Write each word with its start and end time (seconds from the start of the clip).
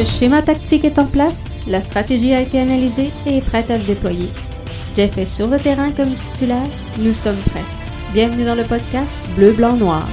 Le 0.00 0.06
schéma 0.06 0.40
tactique 0.40 0.86
est 0.86 0.98
en 0.98 1.04
place, 1.04 1.36
la 1.66 1.82
stratégie 1.82 2.32
a 2.32 2.40
été 2.40 2.58
analysée 2.58 3.10
et 3.26 3.36
est 3.36 3.46
prête 3.46 3.70
à 3.70 3.78
se 3.78 3.86
déployer. 3.86 4.30
Jeff 4.96 5.18
est 5.18 5.26
sur 5.26 5.46
le 5.46 5.58
terrain 5.58 5.92
comme 5.92 6.14
titulaire, 6.14 6.66
nous 6.98 7.12
sommes 7.12 7.36
prêts. 7.50 7.66
Bienvenue 8.14 8.46
dans 8.46 8.54
le 8.54 8.62
podcast 8.62 9.10
Bleu, 9.36 9.52
Blanc, 9.52 9.76
Noir. 9.76 10.08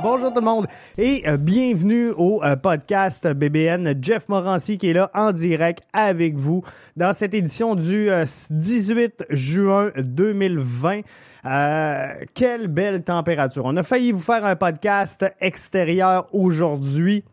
Bonjour 0.00 0.32
tout 0.32 0.38
le 0.38 0.44
monde 0.46 0.68
et 0.96 1.28
euh, 1.28 1.36
bienvenue 1.36 2.10
au 2.16 2.40
euh, 2.44 2.54
podcast 2.54 3.26
BBN. 3.26 3.94
Jeff 4.00 4.28
Morancy 4.28 4.78
qui 4.78 4.90
est 4.90 4.92
là 4.92 5.10
en 5.12 5.32
direct 5.32 5.82
avec 5.92 6.36
vous 6.36 6.62
dans 6.96 7.12
cette 7.12 7.34
édition 7.34 7.74
du 7.74 8.08
euh, 8.08 8.24
18 8.50 9.24
juin 9.30 9.90
2020. 9.96 11.00
Euh, 11.44 12.14
quelle 12.34 12.68
belle 12.68 13.02
température. 13.02 13.64
On 13.64 13.76
a 13.76 13.82
failli 13.82 14.12
vous 14.12 14.20
faire 14.20 14.44
un 14.44 14.56
podcast 14.56 15.24
extérieur 15.40 16.28
aujourd'hui. 16.32 17.24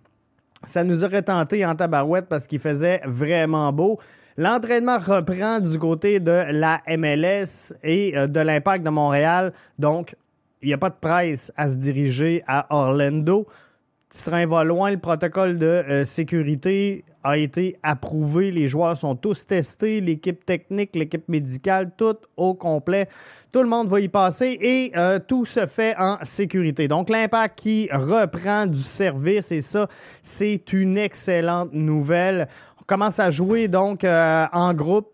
Ça 0.65 0.83
nous 0.83 1.03
aurait 1.03 1.23
tenté 1.23 1.65
en 1.65 1.75
tabarouette 1.75 2.27
parce 2.27 2.47
qu'il 2.47 2.59
faisait 2.59 3.01
vraiment 3.05 3.71
beau. 3.73 3.99
L'entraînement 4.37 4.97
reprend 4.97 5.59
du 5.59 5.79
côté 5.79 6.19
de 6.19 6.45
la 6.49 6.81
MLS 6.97 7.73
et 7.83 8.17
euh, 8.17 8.27
de 8.27 8.39
l'Impact 8.39 8.83
de 8.83 8.89
Montréal. 8.89 9.53
Donc, 9.79 10.15
il 10.61 10.67
n'y 10.67 10.73
a 10.73 10.77
pas 10.77 10.89
de 10.89 10.95
presse 10.99 11.51
à 11.55 11.67
se 11.67 11.75
diriger 11.75 12.43
à 12.47 12.67
Orlando. 12.75 13.47
Petit 14.09 14.23
train 14.23 14.45
va 14.45 14.63
loin, 14.63 14.91
le 14.91 14.97
protocole 14.97 15.57
de 15.57 15.65
euh, 15.65 16.03
sécurité 16.03 17.05
a 17.26 17.37
été 17.37 17.76
approuvé, 17.81 18.51
les 18.51 18.68
joueurs 18.68 18.95
sont 18.95 19.15
tous 19.15 19.48
testés, 19.48 19.99
l'équipe 19.99 20.45
technique, 20.45 20.95
l'équipe 20.95 21.27
médicale, 21.27 21.91
tout 21.98 22.18
au 22.37 22.54
complet. 22.54 23.09
Tout 23.51 23.63
le 23.63 23.68
monde 23.68 23.87
va 23.87 23.99
y 23.99 24.09
passer 24.09 24.57
et 24.62 24.91
euh, 24.95 25.18
tout 25.18 25.43
se 25.43 25.65
fait 25.65 25.96
en 25.98 26.18
sécurité. 26.21 26.87
Donc 26.87 27.09
l'impact 27.09 27.57
qui 27.57 27.90
reprend 27.91 28.68
du 28.68 28.81
service 28.81 29.51
et 29.51 29.62
ça, 29.62 29.87
c'est 30.21 30.71
une 30.71 30.99
excellente 30.99 31.73
nouvelle. 31.73 32.48
On 32.79 32.84
commence 32.85 33.20
à 33.20 33.31
jouer 33.31 33.68
donc 33.68 34.03
euh, 34.03 34.46
en 34.53 34.73
groupe 34.76 35.12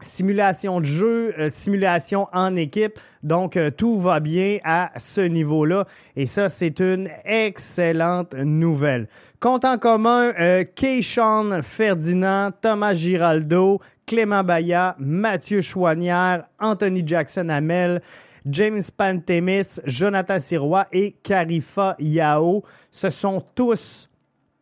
simulation 0.00 0.80
de 0.80 0.86
jeu, 0.86 1.34
euh, 1.38 1.50
simulation 1.50 2.28
en 2.32 2.54
équipe. 2.54 2.98
Donc, 3.22 3.58
tout 3.76 4.00
va 4.00 4.18
bien 4.18 4.58
à 4.64 4.92
ce 4.96 5.20
niveau-là. 5.20 5.86
Et 6.16 6.24
ça, 6.24 6.48
c'est 6.48 6.80
une 6.80 7.10
excellente 7.26 8.32
nouvelle. 8.34 9.08
Compte 9.40 9.64
en 9.64 9.78
commun, 9.78 10.34
euh, 10.38 10.64
Keishon 10.64 11.62
Ferdinand, 11.62 12.50
Thomas 12.60 12.92
Giraldo, 12.92 13.80
Clément 14.06 14.44
Baya, 14.44 14.94
Mathieu 14.98 15.62
Chouanière, 15.62 16.44
Anthony 16.58 17.02
Jackson-Hamel, 17.06 18.02
James 18.44 18.82
Pantemis, 18.94 19.80
Jonathan 19.86 20.38
Sirois 20.38 20.88
et 20.92 21.12
Carifa 21.22 21.96
Yao. 21.98 22.64
Ce 22.92 23.08
sont 23.08 23.42
tous 23.54 24.09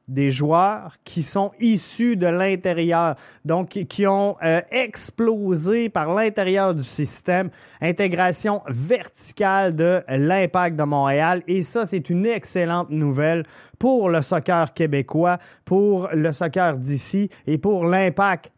des 0.09 0.31
joueurs 0.31 0.97
qui 1.05 1.23
sont 1.23 1.53
issus 1.61 2.17
de 2.17 2.27
l'intérieur, 2.27 3.15
donc 3.45 3.69
qui 3.69 4.07
ont 4.07 4.37
euh, 4.43 4.61
explosé 4.71 5.91
par 5.91 6.15
l'intérieur 6.15 6.75
du 6.75 6.85
système, 6.85 7.51
intégration 7.81 8.63
verticale 8.69 9.77
de 9.77 10.03
l'impact 10.09 10.77
de 10.77 10.85
Montréal. 10.85 11.43
Et 11.47 11.63
ça, 11.63 11.87
c'est 11.87 12.11
une 12.11 12.27
excellente 12.27 12.91
nouvelle 12.91 13.43
pour 13.79 14.09
le 14.09 14.23
soccer 14.23 14.73
québécois, 14.73 15.39
pour 15.65 16.09
le 16.13 16.33
soccer 16.33 16.77
d'ici 16.77 17.31
et 17.47 17.59
pour 17.59 17.85
l'impact 17.85 18.51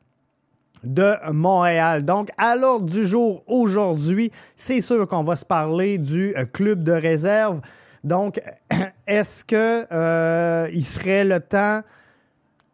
de 0.84 1.14
Montréal. 1.32 2.05
Donc, 2.05 2.30
à 2.39 2.56
l'ordre 2.56 2.86
du 2.86 3.06
jour 3.06 3.42
aujourd'hui, 3.46 4.30
c'est 4.56 4.80
sûr 4.80 5.06
qu'on 5.06 5.24
va 5.24 5.36
se 5.36 5.44
parler 5.44 5.98
du 5.98 6.34
euh, 6.36 6.44
club 6.46 6.83
de 6.83 6.92
réserve. 6.92 7.60
Donc, 8.05 8.40
est-ce 9.06 9.44
que 9.44 9.86
euh, 9.92 10.68
il 10.72 10.84
serait 10.84 11.24
le 11.24 11.40
temps 11.40 11.83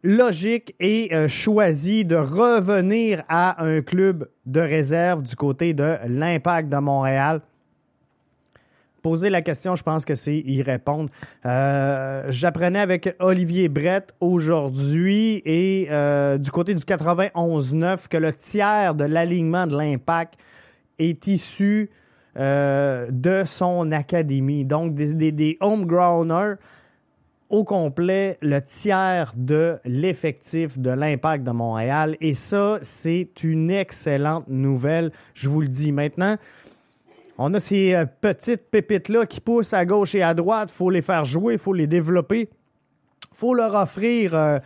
logique 0.03 0.75
et 0.79 1.09
euh, 1.13 1.27
choisi 1.27 2.05
de 2.05 2.15
revenir 2.15 3.23
à 3.27 3.63
un 3.63 3.81
club 3.81 4.29
de 4.45 4.61
réserve 4.61 5.23
du 5.23 5.35
côté 5.35 5.73
de 5.73 5.97
l'Impact 6.07 6.69
de 6.69 6.77
Montréal? 6.77 7.41
Poser 9.01 9.29
la 9.29 9.41
question, 9.41 9.75
je 9.75 9.83
pense 9.83 10.05
que 10.05 10.15
c'est 10.15 10.37
y 10.37 10.61
répondre. 10.61 11.09
Euh, 11.45 12.25
J'apprenais 12.29 12.79
avec 12.79 13.15
Olivier 13.19 13.69
Brett 13.69 14.13
aujourd'hui 14.19 15.41
et 15.45 15.87
euh, 15.91 16.37
du 16.37 16.51
côté 16.51 16.73
du 16.73 16.83
91-9 16.83 18.07
que 18.09 18.17
le 18.17 18.33
tiers 18.33 18.95
de 18.95 19.05
l'alignement 19.05 19.67
de 19.67 19.77
l'Impact 19.77 20.33
est 20.99 21.25
issu 21.27 21.89
euh, 22.37 23.07
de 23.09 23.43
son 23.45 23.91
académie. 23.91 24.63
Donc, 24.65 24.93
des, 24.93 25.57
homegrowners 25.59 26.55
au 27.49 27.63
complet, 27.63 28.37
le 28.41 28.59
tiers 28.59 29.31
de 29.35 29.77
l'effectif 29.85 30.77
de 30.77 30.89
l'Impact 30.89 31.43
de 31.45 31.51
Montréal. 31.51 32.17
Et 32.19 32.33
ça, 32.33 32.79
c'est 32.81 33.29
une 33.43 33.71
excellente 33.71 34.47
nouvelle, 34.49 35.11
je 35.33 35.47
vous 35.47 35.61
le 35.61 35.67
dis. 35.69 35.91
Maintenant, 35.91 36.35
on 37.37 37.53
a 37.53 37.59
ces 37.59 37.95
euh, 37.95 38.05
petites 38.21 38.69
pépites-là 38.69 39.25
qui 39.25 39.39
poussent 39.39 39.73
à 39.73 39.85
gauche 39.85 40.13
et 40.15 40.23
à 40.23 40.33
droite. 40.33 40.69
Il 40.73 40.77
faut 40.77 40.89
les 40.89 41.01
faire 41.01 41.23
jouer, 41.23 41.53
il 41.53 41.59
faut 41.59 41.73
les 41.73 41.87
développer. 41.87 42.49
Il 43.31 43.37
faut 43.37 43.53
leur 43.53 43.73
offrir 43.75 44.35
euh, 44.35 44.59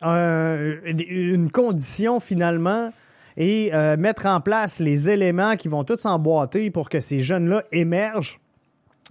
un- 0.00 0.76
une 0.84 1.50
condition 1.50 2.20
finalement 2.20 2.90
et 3.36 3.74
euh, 3.74 3.96
mettre 3.96 4.26
en 4.26 4.40
place 4.40 4.78
les 4.78 5.10
éléments 5.10 5.56
qui 5.56 5.68
vont 5.68 5.84
tous 5.84 5.98
s'emboîter 5.98 6.70
pour 6.70 6.88
que 6.88 7.00
ces 7.00 7.20
jeunes-là 7.20 7.64
émergent 7.72 8.40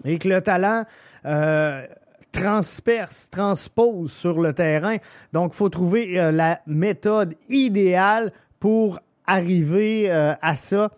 et 0.05 0.17
que 0.17 0.27
le 0.27 0.41
talent 0.41 0.85
euh, 1.25 1.85
transperce, 2.31 3.29
transpose 3.29 4.11
sur 4.11 4.41
le 4.41 4.53
terrain. 4.53 4.97
Donc, 5.33 5.51
il 5.53 5.57
faut 5.57 5.69
trouver 5.69 6.19
euh, 6.19 6.31
la 6.31 6.61
méthode 6.65 7.35
idéale 7.49 8.31
pour 8.59 8.99
arriver 9.27 10.11
euh, 10.11 10.33
à 10.41 10.55
ça 10.55 10.91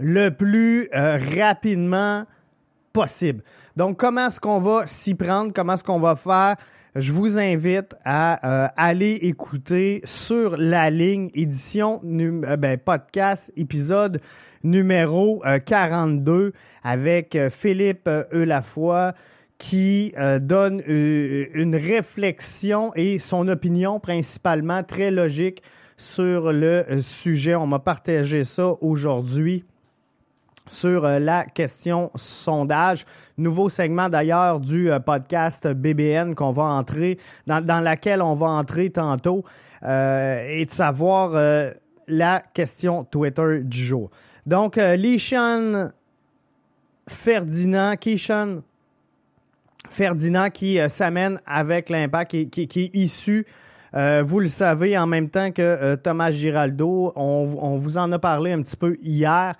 le 0.00 0.30
plus 0.30 0.88
rapidement 0.92 2.24
possible. 2.92 3.42
Donc, 3.76 3.96
comment 3.96 4.28
est-ce 4.28 4.38
qu'on 4.38 4.60
va 4.60 4.86
s'y 4.86 5.14
prendre? 5.16 5.52
Comment 5.52 5.72
est-ce 5.72 5.82
qu'on 5.82 5.98
va 5.98 6.14
faire? 6.14 6.56
Je 6.94 7.12
vous 7.12 7.38
invite 7.38 7.94
à 8.04 8.64
euh, 8.64 8.68
aller 8.76 9.18
écouter 9.22 10.00
sur 10.04 10.56
la 10.56 10.88
ligne 10.88 11.30
édition, 11.34 12.00
euh, 12.02 12.56
ben, 12.56 12.78
podcast, 12.78 13.52
épisode 13.58 14.22
numéro 14.64 15.44
euh, 15.44 15.58
42 15.58 16.54
avec 16.82 17.36
euh, 17.36 17.50
Philippe 17.50 18.08
Eulafoy 18.32 19.12
qui 19.58 20.14
donne 20.40 20.80
une 20.86 21.74
réflexion 21.74 22.92
et 22.94 23.18
son 23.18 23.48
opinion 23.48 23.98
principalement 23.98 24.84
très 24.84 25.10
logique 25.10 25.64
sur 25.96 26.52
le 26.52 26.84
sujet. 27.00 27.56
On 27.56 27.66
m'a 27.66 27.80
partagé 27.80 28.44
ça 28.44 28.68
aujourd'hui 28.80 29.64
sur 30.68 31.04
euh, 31.04 31.18
la 31.18 31.44
question 31.44 32.10
sondage. 32.14 33.04
Nouveau 33.36 33.68
segment 33.68 34.08
d'ailleurs 34.08 34.60
du 34.60 34.90
euh, 34.90 35.00
podcast 35.00 35.66
BBN 35.66 36.34
qu'on 36.34 36.52
va 36.52 36.64
entrer, 36.64 37.18
dans, 37.46 37.82
laquelle 37.82 38.22
on 38.22 38.34
va 38.34 38.48
entrer 38.48 38.90
tantôt, 38.90 39.44
euh, 39.82 40.46
et 40.48 40.64
de 40.64 40.70
savoir 40.70 41.32
la 42.06 42.42
question 42.54 43.04
Twitter 43.04 43.60
du 43.62 43.78
jour. 43.78 44.10
Donc, 44.46 44.78
euh, 44.78 44.96
Lishan 44.96 45.90
Ferdinand, 47.06 47.96
Keishan 47.96 48.62
Ferdinand 49.90 50.50
qui 50.50 50.78
s'amène 50.88 51.40
avec 51.46 51.88
l'impact, 51.88 52.50
qui, 52.50 52.68
qui- 52.68 52.84
est 52.84 52.94
issu, 52.94 53.46
vous 53.94 54.40
le 54.40 54.48
savez, 54.48 54.98
en 54.98 55.06
même 55.06 55.30
temps 55.30 55.50
que 55.50 55.94
Thomas 55.94 56.30
Giraldo. 56.30 57.12
On 57.16 57.78
vous 57.78 57.96
en 57.96 58.12
a 58.12 58.18
parlé 58.18 58.52
un 58.52 58.60
petit 58.60 58.76
peu 58.76 58.98
hier. 59.02 59.54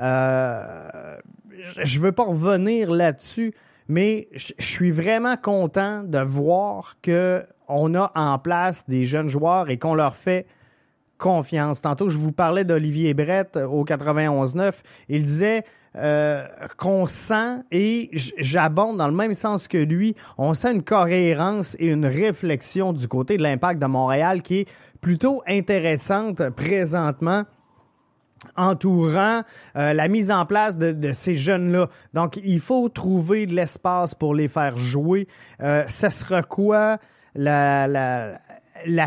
Euh, 0.00 1.16
je 1.50 1.98
ne 1.98 2.02
veux 2.02 2.12
pas 2.12 2.24
revenir 2.24 2.90
là-dessus, 2.90 3.54
mais 3.88 4.28
je 4.32 4.52
suis 4.58 4.90
vraiment 4.90 5.36
content 5.36 6.02
de 6.02 6.18
voir 6.18 6.96
que 7.02 7.44
on 7.68 7.94
a 7.94 8.12
en 8.14 8.38
place 8.38 8.86
des 8.86 9.04
jeunes 9.04 9.28
joueurs 9.28 9.70
et 9.70 9.78
qu'on 9.78 9.94
leur 9.94 10.16
fait 10.16 10.46
confiance. 11.18 11.80
Tantôt, 11.80 12.08
je 12.08 12.18
vous 12.18 12.32
parlais 12.32 12.64
d'Olivier 12.64 13.14
Brett 13.14 13.56
au 13.56 13.84
91-9. 13.84 14.72
Il 15.08 15.22
disait 15.22 15.64
euh, 15.96 16.44
qu'on 16.76 17.06
sent, 17.06 17.60
et 17.70 18.10
j'abonde 18.12 18.98
dans 18.98 19.06
le 19.06 19.14
même 19.14 19.34
sens 19.34 19.68
que 19.68 19.78
lui, 19.78 20.16
on 20.38 20.52
sent 20.52 20.72
une 20.72 20.82
cohérence 20.82 21.76
et 21.78 21.86
une 21.86 22.06
réflexion 22.06 22.92
du 22.92 23.06
côté 23.06 23.36
de 23.36 23.42
l'impact 23.42 23.80
de 23.80 23.86
Montréal 23.86 24.42
qui 24.42 24.60
est 24.60 24.68
plutôt 25.00 25.42
intéressante 25.46 26.50
présentement 26.50 27.44
entourant 28.56 29.42
euh, 29.76 29.92
la 29.92 30.08
mise 30.08 30.30
en 30.30 30.46
place 30.46 30.78
de, 30.78 31.12
ces 31.12 31.34
jeunes-là. 31.34 31.88
Donc, 32.12 32.38
il 32.42 32.60
faut 32.60 32.88
trouver 32.88 33.46
de 33.46 33.54
l'espace 33.54 34.14
pour 34.14 34.34
les 34.34 34.48
faire 34.48 34.76
jouer. 34.76 35.28
Euh, 35.60 35.84
ça 35.86 36.10
sera 36.10 36.42
quoi 36.42 36.98
la, 37.34 38.38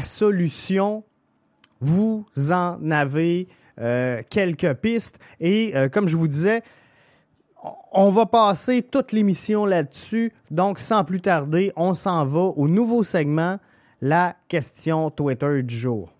solution? 0.04 1.04
Vous 1.80 2.26
en 2.52 2.90
avez 2.90 3.48
quelques 4.30 4.74
pistes. 4.74 5.20
Et 5.40 5.74
comme 5.92 6.08
je 6.08 6.18
vous 6.18 6.28
disais, 6.28 6.64
on 7.92 8.10
va 8.10 8.26
passer 8.26 8.82
toute 8.82 9.12
l'émission 9.12 9.66
là-dessus. 9.66 10.32
Donc, 10.52 10.80
sans 10.80 11.04
plus 11.04 11.22
tarder, 11.22 11.72
on 11.76 11.94
s'en 11.94 12.26
va 12.26 12.42
au 12.42 12.68
nouveau 12.68 13.04
segment, 13.04 13.60
la 14.02 14.36
question 14.48 15.10
Twitter 15.10 15.64
du 15.64 15.76
jour. 15.76 16.14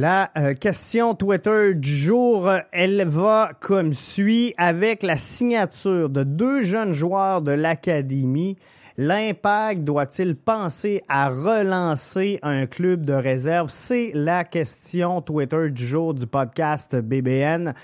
La 0.00 0.30
euh, 0.38 0.54
question 0.54 1.16
Twitter 1.16 1.74
du 1.74 1.90
jour, 1.90 2.48
elle 2.70 3.04
va 3.08 3.50
comme 3.58 3.92
suit 3.92 4.54
avec 4.56 5.02
la 5.02 5.16
signature 5.16 6.08
de 6.08 6.22
deux 6.22 6.62
jeunes 6.62 6.92
joueurs 6.92 7.42
de 7.42 7.50
l'Académie. 7.50 8.56
L'impact 8.96 9.82
doit-il 9.82 10.36
penser 10.36 11.02
à 11.08 11.30
relancer 11.30 12.38
un 12.42 12.66
club 12.66 13.04
de 13.04 13.12
réserve? 13.12 13.70
C'est 13.70 14.12
la 14.14 14.44
question 14.44 15.20
Twitter 15.20 15.68
du 15.70 15.84
jour 15.84 16.14
du 16.14 16.28
podcast 16.28 16.94
BBN. 16.94 17.74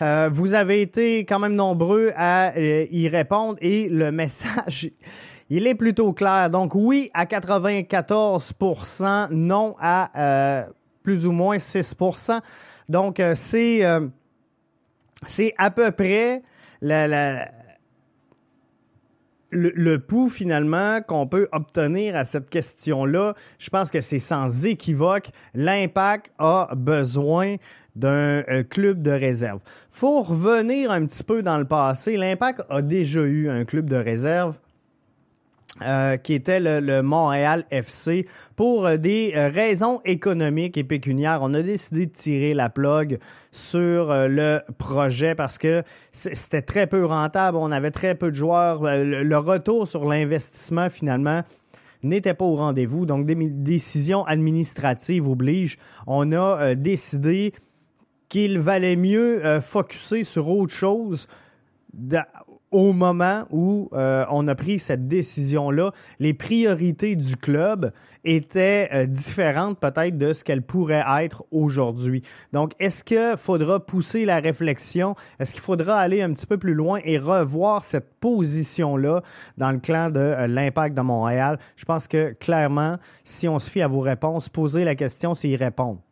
Euh, 0.00 0.30
vous 0.32 0.54
avez 0.54 0.80
été 0.80 1.24
quand 1.24 1.40
même 1.40 1.56
nombreux 1.56 2.12
à 2.14 2.56
euh, 2.56 2.86
y 2.92 3.08
répondre 3.08 3.58
et 3.60 3.88
le 3.88 4.12
message, 4.12 4.92
il 5.50 5.66
est 5.66 5.74
plutôt 5.74 6.12
clair. 6.12 6.50
Donc 6.50 6.76
oui 6.76 7.10
à 7.14 7.24
94% 7.24 9.32
non 9.32 9.74
à 9.80 10.68
plus 11.04 11.26
ou 11.26 11.30
moins 11.30 11.58
6% 11.58 12.40
Donc, 12.88 13.20
euh, 13.20 13.34
c'est, 13.36 13.84
euh, 13.84 14.08
c'est 15.28 15.54
à 15.56 15.70
peu 15.70 15.92
près 15.92 16.42
le, 16.80 17.44
le 19.52 19.98
pouls 20.00 20.28
finalement 20.28 21.00
qu'on 21.02 21.28
peut 21.28 21.48
obtenir 21.52 22.16
à 22.16 22.24
cette 22.24 22.50
question-là. 22.50 23.34
Je 23.60 23.70
pense 23.70 23.92
que 23.92 24.00
c'est 24.00 24.18
sans 24.18 24.66
équivoque. 24.66 25.30
L'impact 25.54 26.32
a 26.38 26.70
besoin 26.74 27.56
d'un 27.94 28.42
euh, 28.48 28.64
club 28.64 29.02
de 29.02 29.12
réserve. 29.12 29.60
Faut 29.92 30.22
revenir 30.22 30.90
un 30.90 31.06
petit 31.06 31.22
peu 31.22 31.42
dans 31.42 31.58
le 31.58 31.64
passé. 31.64 32.16
L'impact 32.16 32.62
a 32.68 32.82
déjà 32.82 33.20
eu 33.20 33.48
un 33.48 33.64
club 33.64 33.88
de 33.88 33.96
réserve. 33.96 34.56
Euh, 35.82 36.18
qui 36.18 36.34
était 36.34 36.60
le, 36.60 37.02
Montréal 37.02 37.66
FC. 37.72 38.28
Pour 38.54 38.86
euh, 38.86 38.96
des 38.96 39.32
euh, 39.34 39.48
raisons 39.48 40.00
économiques 40.04 40.76
et 40.76 40.84
pécuniaires, 40.84 41.40
on 41.42 41.52
a 41.52 41.62
décidé 41.62 42.06
de 42.06 42.12
tirer 42.12 42.54
la 42.54 42.68
plug 42.70 43.18
sur 43.50 44.14
le 44.28 44.60
projet 44.78 45.34
parce 45.34 45.58
que 45.58 45.82
c'était 46.12 46.62
très 46.62 46.86
peu 46.86 47.04
rentable. 47.04 47.56
On 47.56 47.72
avait 47.72 47.90
très 47.90 48.14
peu 48.14 48.30
de 48.30 48.36
joueurs. 48.36 48.82
Le, 48.84 49.36
retour 49.36 49.88
sur 49.88 50.04
l'investissement, 50.04 50.90
finalement, 50.90 51.42
n'était 52.04 52.34
pas 52.34 52.44
au 52.44 52.54
rendez-vous. 52.54 53.04
Donc, 53.04 53.26
des 53.26 53.34
décisions 53.34 54.24
administratives 54.26 55.28
obligent. 55.28 55.78
On 56.06 56.30
a 56.32 56.76
décidé 56.76 57.52
qu'il 58.28 58.60
valait 58.60 58.96
mieux 58.96 59.42
focuser 59.60 60.22
sur 60.22 60.48
autre 60.48 60.72
chose 60.72 61.26
au 62.74 62.92
moment 62.92 63.44
où 63.52 63.88
euh, 63.92 64.24
on 64.30 64.48
a 64.48 64.56
pris 64.56 64.80
cette 64.80 65.06
décision-là, 65.06 65.92
les 66.18 66.34
priorités 66.34 67.14
du 67.14 67.36
club 67.36 67.92
étaient 68.24 68.88
euh, 68.92 69.06
différentes 69.06 69.78
peut-être 69.78 70.18
de 70.18 70.32
ce 70.32 70.42
qu'elles 70.42 70.62
pourraient 70.62 71.04
être 71.20 71.44
aujourd'hui. 71.52 72.24
Donc, 72.52 72.72
est-ce 72.80 73.04
qu'il 73.04 73.36
faudra 73.38 73.78
pousser 73.78 74.24
la 74.24 74.40
réflexion? 74.40 75.14
Est-ce 75.38 75.52
qu'il 75.52 75.62
faudra 75.62 76.00
aller 76.00 76.20
un 76.20 76.32
petit 76.32 76.48
peu 76.48 76.58
plus 76.58 76.74
loin 76.74 76.98
et 77.04 77.16
revoir 77.16 77.84
cette 77.84 78.18
position-là 78.18 79.22
dans 79.56 79.70
le 79.70 79.78
clan 79.78 80.10
de 80.10 80.18
euh, 80.18 80.48
l'impact 80.48 80.96
de 80.96 81.02
Montréal? 81.02 81.60
Je 81.76 81.84
pense 81.84 82.08
que 82.08 82.32
clairement, 82.32 82.96
si 83.22 83.46
on 83.46 83.60
se 83.60 83.70
fie 83.70 83.82
à 83.82 83.88
vos 83.88 84.00
réponses, 84.00 84.48
poser 84.48 84.82
la 84.82 84.96
question, 84.96 85.36
c'est 85.36 85.48
y 85.48 85.54
répondre. 85.54 86.03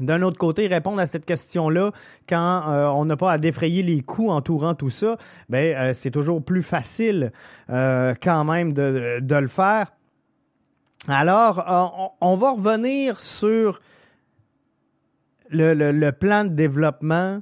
D'un 0.00 0.22
autre 0.22 0.38
côté, 0.38 0.66
répondre 0.66 0.98
à 0.98 1.06
cette 1.06 1.24
question-là 1.24 1.92
quand 2.28 2.68
euh, 2.68 2.86
on 2.88 3.04
n'a 3.04 3.16
pas 3.16 3.30
à 3.30 3.38
défrayer 3.38 3.82
les 3.82 4.00
coûts 4.00 4.30
entourant 4.30 4.74
tout 4.74 4.90
ça, 4.90 5.16
ben 5.48 5.76
euh, 5.76 5.92
c'est 5.94 6.10
toujours 6.10 6.42
plus 6.42 6.64
facile 6.64 7.30
euh, 7.70 8.14
quand 8.20 8.44
même 8.44 8.72
de, 8.72 9.20
le 9.20 9.46
faire. 9.46 9.92
Alors, 11.06 12.14
on, 12.20 12.36
va 12.36 12.52
revenir 12.52 13.20
sur 13.20 13.80
le, 15.50 16.10
plan 16.10 16.44
de 16.44 16.48
développement 16.48 17.40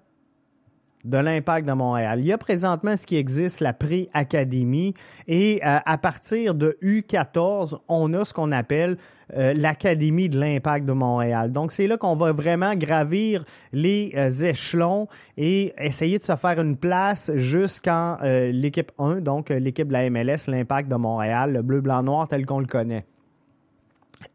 de 1.05 1.19
l'impact 1.19 1.67
de 1.67 1.73
Montréal. 1.73 2.21
Il 2.21 2.27
y 2.27 2.33
a 2.33 2.39
présentement 2.39 2.97
ce 2.97 3.07
qui 3.07 3.17
existe, 3.17 3.61
la 3.61 3.73
pré-académie, 3.73 4.95
et 5.29 5.61
à 5.63 5.99
partir 5.99 6.55
de 6.55 6.77
U14, 6.83 7.79
on 7.89 8.13
a 8.15 8.25
ce 8.25 8.33
qu'on 8.33 8.53
appelle 8.53 8.97
euh, 9.35 9.55
l'Académie 9.55 10.29
de 10.29 10.39
l'impact 10.39 10.85
de 10.85 10.93
Montréal. 10.93 11.53
Donc, 11.53 11.73
c'est 11.73 11.87
là 11.87 11.97
qu'on 11.97 12.17
va 12.17 12.33
vraiment 12.33 12.75
gravir 12.75 13.45
les 13.73 14.13
euh, 14.15 14.31
échelons 14.31 15.09
et 15.39 15.73
essayer 15.79 16.19
de 16.19 16.23
se 16.23 16.37
faire 16.37 16.61
une 16.61 16.77
place 16.77 17.31
jusqu'en 17.37 18.19
euh, 18.23 18.53
l'équipe 18.53 18.93
1, 18.99 19.23
donc 19.23 19.49
l'équipe 19.49 19.89
de 19.89 19.93
la 19.95 20.11
MLS, 20.11 20.49
l'impact 20.49 20.91
de 20.91 20.97
Montréal, 20.97 21.55
le 21.55 21.63
bleu, 21.63 21.81
blanc, 21.81 22.03
noir 22.03 22.29
tel 22.29 22.45
qu'on 22.45 22.61
le 22.61 22.67
connaît 22.67 23.07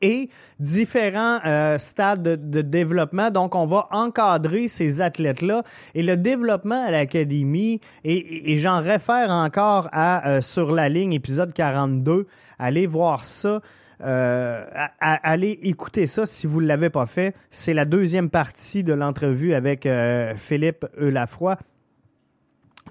et 0.01 0.29
différents 0.59 1.39
stades 1.77 2.49
de, 2.49 2.61
développement. 2.61 3.31
Donc, 3.31 3.55
on 3.55 3.65
va 3.65 3.87
encadrer 3.91 4.67
ces 4.67 5.01
athlètes-là. 5.01 5.63
Et 5.95 6.03
le 6.03 6.17
développement 6.17 6.85
à 6.85 6.91
l'académie, 6.91 7.79
et, 8.03 8.57
j'en 8.57 8.81
réfère 8.81 9.29
encore 9.29 9.89
à 9.91 10.41
Sur 10.41 10.71
la 10.71 10.89
ligne, 10.89 11.13
épisode 11.13 11.53
42, 11.53 12.27
allez 12.59 12.87
voir 12.87 13.25
ça. 13.25 13.61
Euh, 14.03 14.63
allez 14.99 15.59
écouter 15.63 16.05
ça 16.05 16.25
si 16.25 16.45
vous 16.45 16.61
ne 16.61 16.67
l'avez 16.67 16.89
pas 16.89 17.05
fait. 17.05 17.35
C'est 17.49 17.73
la 17.73 17.85
deuxième 17.85 18.29
partie 18.29 18.83
de 18.83 18.93
l'entrevue 18.93 19.53
avec 19.53 19.85
euh, 19.85 20.35
Philippe 20.35 20.85
Eulafroy. 20.99 21.57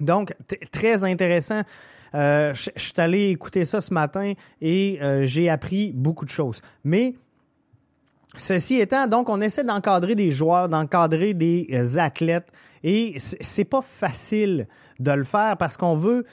Donc, 0.01 0.35
très 0.71 1.03
intéressant. 1.03 1.61
Euh, 2.15 2.53
je 2.53 2.69
suis 2.75 2.93
allé 2.97 3.29
écouter 3.29 3.65
ça 3.65 3.81
ce 3.81 3.93
matin 3.93 4.33
et 4.61 4.99
j'ai 5.23 5.49
appris 5.49 5.91
beaucoup 5.93 6.25
de 6.25 6.29
choses. 6.29 6.61
Mais 6.83 7.15
ceci 8.37 8.75
étant, 8.75 9.07
donc, 9.07 9.29
on 9.29 9.41
essaie 9.41 9.63
d'encadrer 9.63 10.15
des 10.15 10.31
joueurs, 10.31 10.69
d'encadrer 10.69 11.33
des 11.33 11.97
athlètes 11.97 12.51
et 12.83 13.15
c'est 13.17 13.65
pas 13.65 13.81
facile 13.81 14.67
de 14.99 15.11
le 15.11 15.23
faire 15.23 15.57
parce 15.57 15.77
qu'on 15.77 15.95
veut 15.95 16.25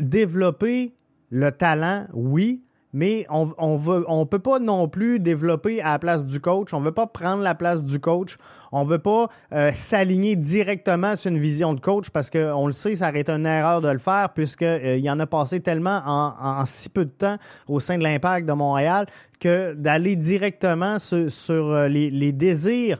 développer 0.00 0.94
le 1.30 1.50
talent, 1.50 2.06
oui, 2.12 2.62
mais 2.94 3.26
on 3.28 3.52
on 3.58 3.76
veut 3.76 4.04
on 4.08 4.24
peut 4.24 4.38
pas 4.38 4.60
non 4.60 4.88
plus 4.88 5.18
développer 5.18 5.82
à 5.82 5.90
la 5.92 5.98
place 5.98 6.24
du 6.24 6.40
coach. 6.40 6.72
On 6.72 6.80
veut 6.80 6.92
pas 6.92 7.06
prendre 7.06 7.42
la 7.42 7.54
place 7.54 7.84
du 7.84 8.00
coach. 8.00 8.38
On 8.72 8.84
veut 8.84 8.98
pas 8.98 9.28
euh, 9.52 9.70
s'aligner 9.72 10.36
directement 10.36 11.14
sur 11.14 11.30
une 11.30 11.38
vision 11.38 11.74
de 11.74 11.80
coach 11.80 12.10
parce 12.10 12.30
qu'on 12.30 12.66
le 12.66 12.72
sait, 12.72 12.96
ça 12.96 13.10
aurait 13.10 13.20
été 13.20 13.30
une 13.30 13.46
erreur 13.46 13.80
de 13.80 13.88
le 13.88 13.98
faire 13.98 14.30
puisqu'il 14.34 14.66
euh, 14.66 14.96
y 14.96 15.10
en 15.10 15.20
a 15.20 15.26
passé 15.26 15.60
tellement 15.60 16.02
en, 16.04 16.64
si 16.66 16.88
peu 16.88 17.04
de 17.04 17.10
temps 17.10 17.36
au 17.68 17.78
sein 17.78 17.98
de 17.98 18.02
l'impact 18.02 18.48
de 18.48 18.52
Montréal 18.52 19.06
que 19.38 19.74
d'aller 19.74 20.16
directement 20.16 20.98
sur, 20.98 21.52
euh, 21.52 21.88
les 21.88 22.32
désirs 22.32 22.98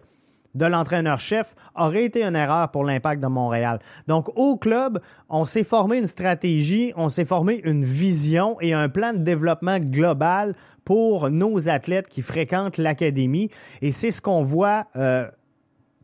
de 0.54 0.66
l'entraîneur-chef 0.66 1.54
aurait 1.75 2.04
été 2.04 2.23
une 2.23 2.37
erreur 2.37 2.70
pour 2.70 2.84
l'impact 2.84 3.23
de 3.23 3.26
Montréal. 3.26 3.80
Donc, 4.06 4.28
au 4.37 4.56
club, 4.56 5.00
on 5.28 5.44
s'est 5.44 5.64
formé 5.64 5.99
une 5.99 6.06
stratégie, 6.06 6.92
on 6.96 7.08
s'est 7.08 7.25
formé 7.25 7.61
une 7.64 7.84
vision 7.84 8.56
et 8.61 8.73
un 8.73 8.88
plan 8.88 9.12
de 9.12 9.18
développement 9.18 9.78
global 9.78 10.54
pour 10.84 11.30
nos 11.30 11.68
athlètes 11.68 12.08
qui 12.08 12.23
fréquentent 12.23 12.78
l'académie. 12.78 13.50
Et 13.82 13.90
c'est 13.90 14.11
ce 14.11 14.20
qu'on 14.20 14.42
voit 14.42 14.87
euh, 14.96 15.28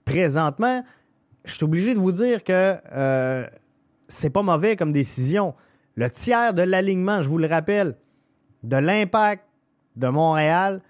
présentement. 0.05 0.83
Je 1.45 1.55
suis 1.55 1.65
obligé 1.65 1.95
de 1.95 2.01
vous 2.01 2.13
dire 2.13 2.43
que 2.43 2.77
euh, 2.93 3.47
c'est 4.09 4.31
pas 4.31 4.43
mauvais 4.43 4.77
comme 4.77 4.93
décision. 4.93 5.55
Le 5.95 6.11
tiers 6.11 6.55
de 6.55 6.63
l'alignement, 6.63 7.23
je 7.23 7.29
vous 7.29 7.39
le 7.39 7.47
rappelle, 7.47 7.97
de 8.63 8.77
l'impact 8.77 9.45
de 9.97 10.09
Montréal 10.09 10.81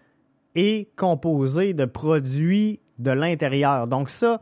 est 0.55 0.95
composé 0.97 1.75
de 1.75 1.85
produits 1.85 2.81
de 3.01 3.11
l'intérieur. 3.11 3.87
Donc 3.87 4.11
ça, 4.11 4.41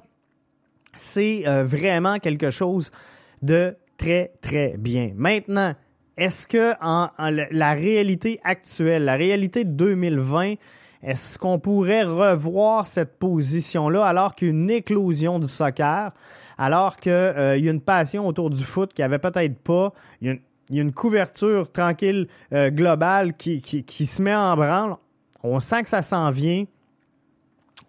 c'est 0.96 1.46
euh, 1.46 1.64
vraiment 1.64 2.18
quelque 2.18 2.50
chose 2.50 2.90
de 3.42 3.76
très, 3.96 4.32
très 4.42 4.76
bien. 4.76 5.12
Maintenant, 5.14 5.74
est-ce 6.16 6.46
que 6.46 6.74
la 7.52 7.72
réalité 7.74 8.40
actuelle, 8.42 9.04
la 9.04 9.14
réalité 9.14 9.64
de 9.64 9.70
2020, 9.70 10.54
est-ce 11.04 11.38
qu'on 11.38 11.60
pourrait 11.60 12.02
revoir 12.02 12.88
cette 12.88 13.18
position-là 13.20 14.04
alors 14.04 14.34
qu'une 14.34 14.68
éclosion 14.68 15.38
du 15.38 15.46
soccer, 15.46 16.12
alors 16.58 16.96
qu'il 16.96 17.12
euh, 17.12 17.56
y 17.56 17.68
a 17.68 17.70
une 17.70 17.80
passion 17.80 18.26
autour 18.26 18.50
du 18.50 18.64
foot 18.64 18.92
qui 18.92 19.02
avait 19.04 19.20
peut-être 19.20 19.58
pas. 19.60 19.92
Il 20.20 20.40
y, 20.70 20.78
a 20.80 20.82
une, 20.82 20.92
couverture 20.92 21.70
tranquille 21.70 22.26
globale 22.52 23.34
qui, 23.36 23.60
qui, 23.60 24.06
se 24.06 24.20
met 24.20 24.34
en 24.34 24.56
branle? 24.56 24.96
On 25.44 25.60
sent 25.60 25.84
que 25.84 25.88
ça 25.88 26.02
s'en 26.02 26.32
vient. 26.32 26.64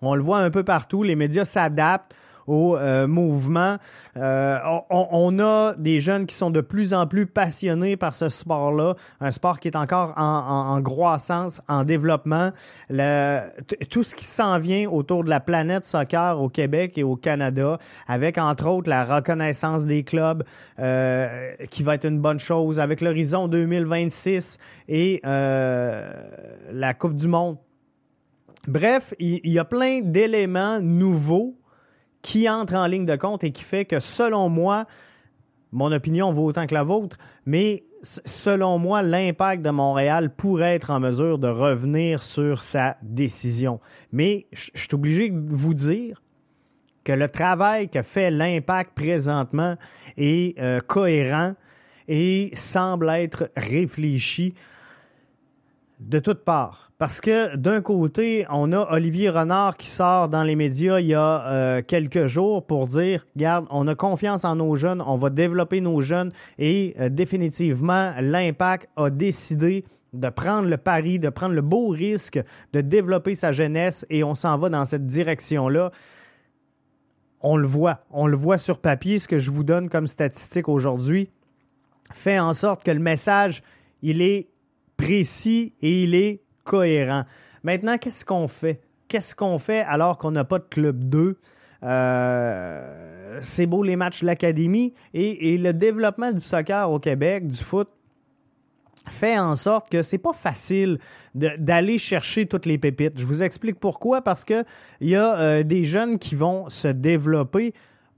On 0.01 0.15
le 0.15 0.21
voit 0.21 0.39
un 0.39 0.49
peu 0.49 0.63
partout. 0.63 1.03
Les 1.03 1.15
médias 1.15 1.45
s'adaptent 1.45 2.15
au 2.49 2.75
euh, 2.75 3.07
mouvement. 3.07 3.77
Euh, 4.17 4.57
on, 4.89 5.39
a 5.39 5.75
des 5.77 5.99
jeunes 5.99 6.25
qui 6.25 6.35
sont 6.35 6.49
de 6.49 6.61
plus 6.61 6.93
en 6.93 7.05
plus 7.05 7.27
passionnés 7.27 7.95
par 7.95 8.15
ce 8.15 8.27
sport-là, 8.27 8.95
un 9.21 9.31
sport 9.31 9.59
qui 9.59 9.67
est 9.67 9.75
encore 9.75 10.13
en, 10.17 10.81
croissance, 10.81 11.61
en 11.67 11.83
développement. 11.83 12.51
tout 12.89 14.03
ce 14.03 14.15
qui 14.15 14.25
s'en 14.25 14.57
vient 14.57 14.89
autour 14.89 15.23
de 15.23 15.29
la 15.29 15.39
planète 15.39 15.85
soccer 15.85 16.41
au 16.41 16.49
Québec 16.49 16.97
et 16.97 17.03
au 17.03 17.15
Canada, 17.15 17.77
avec 18.07 18.37
entre 18.39 18.67
autres 18.67 18.89
la 18.89 19.05
reconnaissance 19.05 19.85
des 19.85 20.03
clubs, 20.03 20.43
euh, 20.79 21.53
qui 21.69 21.83
va 21.83 21.95
être 21.95 22.05
une 22.05 22.19
bonne 22.19 22.39
chose, 22.39 22.79
avec 22.79 23.01
l'horizon 23.01 23.47
2026 23.47 24.57
et 24.87 25.21
la 25.23 26.93
Coupe 26.97 27.15
du 27.15 27.27
Monde. 27.27 27.57
Bref, 28.69 29.15
il 29.17 29.51
y 29.51 29.57
a 29.57 29.65
plein 29.65 30.01
d'éléments 30.01 30.79
nouveaux 30.79 31.57
qui 32.21 32.47
entre 32.47 32.75
en 32.75 32.85
ligne 32.85 33.07
de 33.07 33.15
compte 33.15 33.43
et 33.43 33.51
qui 33.51 33.63
fait 33.63 33.83
que, 33.83 33.99
selon 33.99 34.47
moi, 34.47 34.85
mon 35.71 35.91
opinion 35.91 36.31
vaut 36.31 36.45
autant 36.45 36.67
que 36.67 36.75
la 36.75 36.83
vôtre, 36.83 37.17
mais 37.47 37.83
selon 38.03 38.77
moi, 38.77 39.01
l'impact 39.01 39.63
de 39.63 39.71
Montréal 39.71 40.35
pourrait 40.35 40.75
être 40.75 40.91
en 40.91 40.99
mesure 40.99 41.39
de 41.39 41.47
revenir 41.47 42.21
sur 42.21 42.61
sa 42.61 42.97
décision. 43.01 43.79
Mais 44.11 44.45
je 44.51 44.69
suis 44.75 44.93
obligé 44.93 45.31
de 45.31 45.55
vous 45.55 45.73
dire 45.73 46.21
que 47.03 47.13
le 47.13 47.27
travail 47.27 47.89
que 47.89 48.03
fait 48.03 48.29
l'impact 48.29 48.93
présentement 48.93 49.77
est 50.15 50.59
euh, 50.59 50.79
cohérent 50.79 51.55
et 52.07 52.51
semble 52.53 53.09
être 53.09 53.49
réfléchi 53.57 54.53
de 55.99 56.19
toutes 56.19 56.43
parts. 56.45 56.88
Parce 56.99 57.21
que 57.21 57.55
d'un 57.55 57.81
côté, 57.81 58.45
on 58.49 58.73
a 58.73 58.91
Olivier 58.91 59.29
Renard 59.29 59.77
qui 59.77 59.87
sort 59.87 60.27
dans 60.27 60.43
les 60.43 60.57
médias 60.57 60.99
il 60.99 61.07
y 61.07 61.13
a 61.13 61.47
euh, 61.47 61.81
quelques 61.81 62.25
jours 62.25 62.65
pour 62.65 62.87
dire, 62.87 63.25
regarde, 63.37 63.67
on 63.69 63.87
a 63.87 63.95
confiance 63.95 64.43
en 64.43 64.57
nos 64.57 64.75
jeunes, 64.75 65.01
on 65.01 65.15
va 65.15 65.29
développer 65.29 65.79
nos 65.79 66.01
jeunes 66.01 66.33
et 66.57 66.95
euh, 66.99 67.07
définitivement, 67.07 68.13
l'impact 68.19 68.89
a 68.97 69.09
décidé 69.09 69.85
de 70.11 70.27
prendre 70.27 70.67
le 70.67 70.75
pari, 70.75 71.19
de 71.19 71.29
prendre 71.29 71.55
le 71.55 71.61
beau 71.61 71.87
risque 71.87 72.43
de 72.73 72.81
développer 72.81 73.33
sa 73.35 73.53
jeunesse 73.53 74.05
et 74.09 74.25
on 74.25 74.33
s'en 74.33 74.57
va 74.57 74.67
dans 74.67 74.83
cette 74.83 75.05
direction-là. 75.05 75.93
On 77.39 77.55
le 77.55 77.67
voit, 77.67 78.01
on 78.11 78.27
le 78.27 78.35
voit 78.35 78.57
sur 78.57 78.77
papier, 78.77 79.19
ce 79.19 79.29
que 79.29 79.39
je 79.39 79.51
vous 79.51 79.63
donne 79.63 79.87
comme 79.87 80.07
statistique 80.07 80.67
aujourd'hui 80.67 81.29
fait 82.13 82.39
en 82.39 82.53
sorte 82.53 82.83
que 82.83 82.91
le 82.91 82.99
message, 82.99 83.63
il 84.01 84.21
est 84.21 84.49
précis 84.97 85.71
et 85.81 86.03
il 86.03 86.13
est 86.13 86.41
cohérent. 86.69 87.23
Maintenant, 87.63 87.97
qu'est-ce 87.97 88.23
qu'on 88.23 88.47
fait? 88.47 88.79
Qu'est-ce 89.07 89.35
qu'on 89.35 89.57
fait 89.57 89.81
alors 89.81 90.19
qu'on 90.19 90.31
n'a 90.31 90.43
pas 90.43 90.59
de 90.59 90.67
club 90.69 91.03
2? 91.09 91.37
Euh, 91.81 93.39
c'est 93.41 93.65
beau 93.65 93.81
les 93.81 93.95
matchs 93.95 94.21
de 94.21 94.27
l'académie 94.27 94.93
et, 95.13 95.57
le 95.57 95.73
développement 95.73 96.31
du 96.31 96.39
soccer 96.39 96.91
au 96.91 96.99
Québec, 96.99 97.47
du 97.47 97.57
foot, 97.57 97.89
fait 99.09 99.39
en 99.39 99.55
sorte 99.55 99.89
que 99.89 100.03
c'est 100.03 100.19
pas 100.19 100.33
facile 100.33 100.99
d'aller 101.33 101.97
chercher 101.97 102.45
toutes 102.45 102.67
les 102.67 102.77
pépites. 102.77 103.19
Je 103.19 103.25
vous 103.25 103.41
explique 103.41 103.79
pourquoi. 103.79 104.21
Parce 104.21 104.45
que 104.45 104.63
il 105.01 105.09
y 105.09 105.15
a 105.15 105.39
euh, 105.39 105.63
des 105.63 105.85
jeunes 105.85 106.19
qui 106.19 106.35
vont 106.35 106.69
se 106.69 106.87
développer 106.87 107.73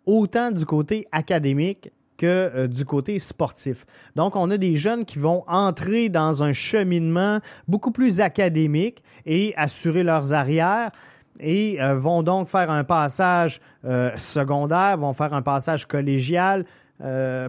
autant 0.06 0.52
du 0.52 0.66
côté 0.66 1.08
académique 1.14 1.92
que 2.22 2.28
euh, 2.28 2.68
du 2.68 2.86
côté 2.86 3.18
sportif. 3.18 3.84
Donc, 4.16 4.36
on 4.36 4.52
a 4.52 4.58
des 4.58 4.76
jeunes 4.76 5.06
qui 5.06 5.18
vont 5.18 5.44
entrer 5.48 6.08
dans 6.08 6.44
un 6.44 6.54
cheminement 6.54 7.40
beaucoup 7.68 7.90
plus 7.90 8.22
académique 8.22 9.04
et 9.26 9.56
assurer 9.58 10.04
leurs 10.04 10.32
arrières 10.32 10.92
et 11.40 11.82
euh, 11.82 11.96
vont 11.96 12.22
donc 12.22 12.48
faire 12.48 12.70
un 12.70 12.84
passage 12.84 13.60
euh, 13.86 14.12
secondaire, 14.18 14.98
vont 14.98 15.14
faire 15.14 15.34
un 15.34 15.42
passage 15.42 15.88
collégial, 15.88 16.66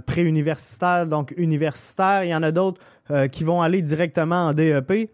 préuniversitaire, 0.07 1.07
donc 1.07 1.35
universitaire. 1.37 2.25
Il 2.25 2.31
y 2.31 2.35
en 2.35 2.43
a 2.43 2.53
d'autres 2.53 2.81
qui 3.31 3.45
vont 3.45 3.61
aller 3.61 3.83
directement 3.83 4.47
en 4.47 4.55
DEP. 4.55 5.11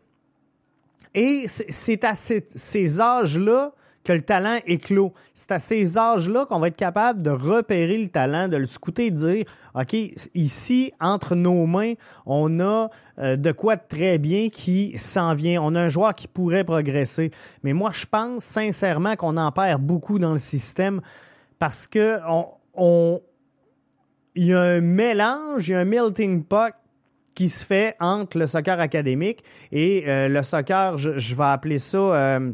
Et 1.13 1.47
c'est 1.49 2.05
à 2.05 2.15
ces 2.15 3.01
âges-là 3.01 3.73
que 4.09 4.15
le 4.15 4.23
talent 4.23 4.59
éclot. 4.67 5.13
C'est 5.35 5.53
à 5.53 5.59
ces 5.59 5.99
âges-là 5.99 6.47
qu'on 6.47 6.61
va 6.61 6.69
être 6.69 6.77
capable 6.77 7.23
de 7.23 7.29
repérer 7.29 7.99
le 7.99 8.09
talent, 8.09 8.49
de 8.49 8.57
le 8.57 8.65
scouter 8.65 9.07
et 9.07 9.11
de 9.11 9.17
dire 9.17 9.45
OK, 9.75 9.95
ici, 10.35 10.93
entre 10.99 11.35
nos 11.35 11.67
mains, 11.67 11.93
on 12.25 12.59
a 12.59 12.89
euh, 13.19 13.37
de 13.37 13.53
quoi 13.53 13.77
très 13.77 14.17
bien 14.17 14.49
qui 14.49 14.97
s'en 14.97 15.35
vient. 15.35 15.61
On 15.63 15.75
a 15.75 15.83
un 15.83 15.89
joueur 15.91 16.15
qui 16.15 16.27
pourrait 16.27 16.65
progresser. 16.65 17.33
Mais 17.63 17.75
moi, 17.75 17.91
je 17.93 18.07
pense 18.07 18.45
sincèrement 18.45 19.15
qu'on 19.15 19.37
en 19.37 19.53
perd 19.53 19.83
beaucoup 19.83 20.19
dans 20.19 20.33
le 20.33 20.39
système 20.39 21.03
parce 21.59 21.87
que 21.87 22.19
on, 22.75 23.21
il 24.35 24.47
y 24.47 24.55
a 24.55 24.61
un 24.63 24.81
mélange, 24.81 25.69
il 25.69 25.73
y 25.73 25.75
a 25.75 25.81
un 25.81 25.85
melting 25.85 26.45
pot 26.45 26.73
qui 27.35 27.51
se 27.51 27.63
fait 27.63 27.95
entre 28.01 28.39
le 28.39 28.47
soccer 28.47 28.81
académique 28.81 29.45
et 29.71 30.05
euh, 30.09 30.29
le 30.29 30.43
soccer, 30.43 30.97
je, 30.97 31.35
vais 31.35 31.45
appeler 31.45 31.79
ça 31.79 31.99
euh, 31.99 32.53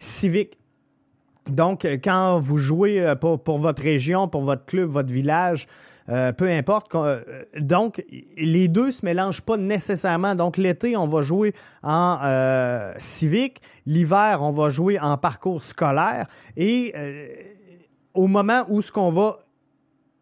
civique. 0.00 0.58
Donc, 1.48 1.84
euh, 1.84 1.96
quand 2.02 2.40
vous 2.40 2.58
jouez 2.58 3.00
euh, 3.00 3.14
pour, 3.14 3.58
votre 3.58 3.82
région, 3.82 4.28
pour 4.28 4.42
votre 4.42 4.64
club, 4.64 4.88
votre 4.88 5.12
village, 5.12 5.68
euh, 6.08 6.32
peu 6.32 6.50
importe. 6.50 6.96
donc, 7.56 8.02
les 8.36 8.66
deux 8.66 8.86
ne 8.86 8.90
se 8.90 9.04
mélangent 9.04 9.42
pas 9.42 9.56
nécessairement. 9.56 10.34
Donc, 10.34 10.56
l'été, 10.56 10.96
on 10.96 11.06
va 11.06 11.22
jouer 11.22 11.52
en 11.84 12.18
civique. 12.98 13.60
L'hiver, 13.86 14.40
on 14.42 14.50
va 14.50 14.70
jouer 14.70 14.98
en 14.98 15.16
parcours 15.16 15.62
scolaire. 15.62 16.26
Et 16.56 16.92
au 18.14 18.26
moment 18.26 18.64
où 18.68 18.82
ce 18.82 18.90
qu'on 18.90 19.12
va 19.12 19.38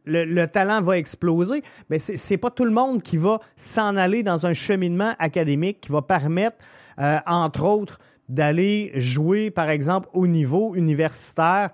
le, 0.04 0.25
le, 0.25 0.47
talent 0.47 0.82
va 0.82 0.99
exploser, 0.99 1.62
mais 1.88 1.99
ce 1.99 2.12
n'est 2.12 2.38
pas 2.38 2.50
tout 2.50 2.64
le 2.64 2.70
monde 2.70 3.02
qui 3.02 3.16
va 3.16 3.40
s'en 3.56 3.97
aller 3.97 4.23
dans 4.23 4.47
un 4.47 4.54
cheminement 4.54 5.14
académique 5.18 5.80
qui 5.82 5.92
va 5.92 6.02
permettre, 6.02 6.56
entre 6.99 7.64
autres, 7.64 7.99
d'aller 8.28 8.92
jouer, 8.94 9.50
par 9.50 9.70
exemple, 9.70 10.08
au 10.12 10.26
niveau 10.26 10.75
universitaire 10.75 11.70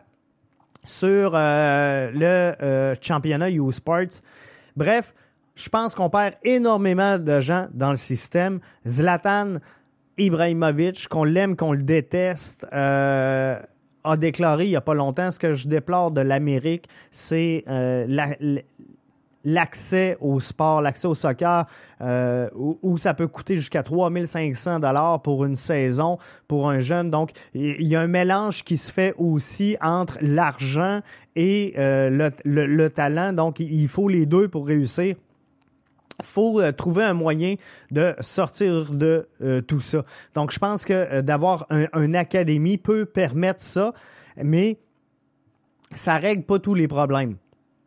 sur 0.85 1.33
euh, 1.35 2.11
le 2.13 2.63
euh, 2.63 2.95
championnat 3.01 3.51
U-Sports. 3.51 4.21
Bref, 4.77 5.15
je 5.55 5.69
pense 5.69 5.95
qu'on 5.95 6.11
perd 6.11 6.35
énormément 6.43 7.19
de 7.19 7.41
gens 7.41 7.69
dans 7.73 7.91
le 7.91 7.97
système. 7.97 8.61
Zlatan 8.87 9.55
Ibrahimovic, 10.19 11.09
qu'on 11.09 11.25
l'aime, 11.25 11.57
qu'on 11.57 11.73
le 11.73 11.83
déteste, 11.83 12.67
euh, 12.73 13.59
a 14.05 14.17
déclaré 14.17 14.67
il 14.67 14.71
n'y 14.71 14.77
a 14.77 14.81
pas 14.81 14.95
longtemps 14.95 15.31
ce 15.31 15.39
que 15.39 15.55
je 15.55 15.67
déplore 15.67 16.11
de 16.11 16.21
l'Amérique, 16.21 16.89
c'est 17.11 17.65
la, 17.67 18.37
l'accès 19.45 20.17
au 20.21 20.41
sport, 20.41 20.81
l'accès 20.81 21.07
au 21.07 21.15
soccer, 21.15 21.67
euh, 22.01 22.49
où, 22.55 22.97
ça 22.97 23.15
peut 23.15 23.29
coûter 23.29 23.57
jusqu'à 23.57 23.83
3500 23.83 24.81
dollars 24.81 25.23
pour 25.23 25.45
une 25.45 25.57
saison 25.57 26.19
pour 26.49 26.69
un 26.69 26.81
jeune. 26.81 27.11
Donc, 27.11 27.31
il 27.55 27.87
y 27.87 27.95
a 27.95 28.01
un 28.01 28.07
mélange 28.07 28.65
qui 28.65 28.77
se 28.77 28.91
fait 28.91 29.15
aussi 29.19 29.77
entre 29.81 30.19
l'argent 30.21 31.01
et 31.37 31.75
euh, 31.79 32.31
le, 32.45 32.89
talent. 32.89 33.33
Donc, 33.33 33.61
il 33.61 33.89
faut 33.89 34.09
les 34.09 34.27
deux 34.27 34.49
pour 34.49 34.67
réussir. 34.67 35.17
Il 36.21 36.27
faut 36.27 36.61
euh, 36.61 36.73
trouver 36.73 37.05
un 37.05 37.15
moyen 37.15 37.57
de 37.91 38.15
sortir 38.21 38.93
de 38.93 39.29
tout 39.67 39.81
ça. 39.81 40.05
Donc, 40.35 40.53
je 40.53 40.59
pense 40.59 40.85
que 40.85 41.21
d'avoir 41.21 41.67
un, 41.71 41.87
une 41.95 42.17
académie 42.17 42.79
peut 42.79 43.05
permettre 43.05 43.61
ça, 43.61 43.93
mais 44.43 44.79
ça 45.91 46.17
règle 46.17 46.45
pas 46.45 46.59
tous 46.59 46.75
les 46.75 46.89
problèmes. 46.89 47.37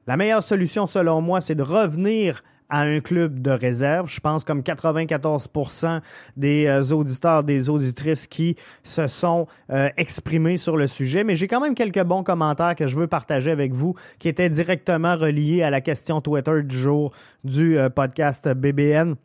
La 0.07 0.15
meilleure 0.15 0.43
solution, 0.43 0.87
selon 0.87 1.19
moi, 1.19 1.41
c'est 1.41 1.55
de 1.55 1.63
revenir 1.63 2.41
à 2.69 2.81
un 2.81 3.01
club 3.01 3.41
de 3.41 3.51
réserve. 3.51 4.09
Je 4.09 4.21
pense 4.21 4.45
comme 4.45 4.61
94% 4.61 6.01
des 6.37 6.65
euh, 6.65 6.93
auditeurs, 6.93 7.43
des 7.43 7.69
auditrices 7.69 8.25
qui 8.27 8.55
se 8.83 9.07
sont 9.07 9.47
euh, 9.69 9.89
exprimés 9.97 10.55
sur 10.55 10.77
le 10.77 10.87
sujet. 10.87 11.25
Mais 11.25 11.35
j'ai 11.35 11.47
quand 11.47 11.59
même 11.59 11.75
quelques 11.75 12.03
bons 12.03 12.23
commentaires 12.23 12.75
que 12.75 12.87
je 12.87 12.95
veux 12.95 13.07
partager 13.07 13.51
avec 13.51 13.73
vous 13.73 13.95
qui 14.19 14.29
étaient 14.29 14.49
directement 14.49 15.17
reliés 15.17 15.61
à 15.61 15.69
la 15.69 15.81
question 15.81 16.21
Twitter 16.21 16.63
du 16.63 16.77
jour 16.77 17.11
du 17.43 17.77
euh, 17.77 17.89
podcast 17.89 18.47
BBN. 18.47 19.15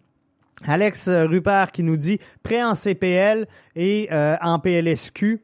Alex 0.66 1.08
Rupert 1.08 1.72
qui 1.72 1.82
nous 1.82 1.96
dit 1.96 2.18
prêt 2.42 2.62
en 2.62 2.74
CPL 2.74 3.46
et 3.74 4.08
en 4.12 4.60
PLSQ. 4.60 5.40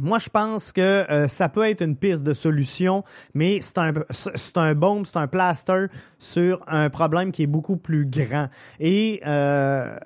Moi, 0.00 0.18
je 0.18 0.28
pense 0.28 0.72
que 0.72 0.80
euh, 0.80 1.28
ça 1.28 1.48
peut 1.48 1.68
être 1.68 1.82
une 1.82 1.96
piste 1.96 2.22
de 2.22 2.32
solution, 2.32 3.04
mais 3.34 3.60
c'est 3.60 3.78
un, 3.78 3.92
c'est 4.10 4.56
un 4.56 4.74
c'est 5.04 5.16
un 5.16 5.26
plaster 5.26 5.86
sur 6.18 6.60
un 6.68 6.90
problème 6.90 7.32
qui 7.32 7.42
est 7.42 7.48
beaucoup 7.48 7.76
plus 7.76 8.06
grand. 8.06 8.48
Et 8.78 9.20
euh, 9.26 9.96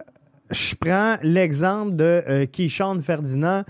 je 0.50 0.74
prends 0.76 1.16
l'exemple 1.22 1.96
de 1.96 2.22
euh, 2.28 2.46
Keyshawn 2.46 3.02
Ferdinand. 3.02 3.64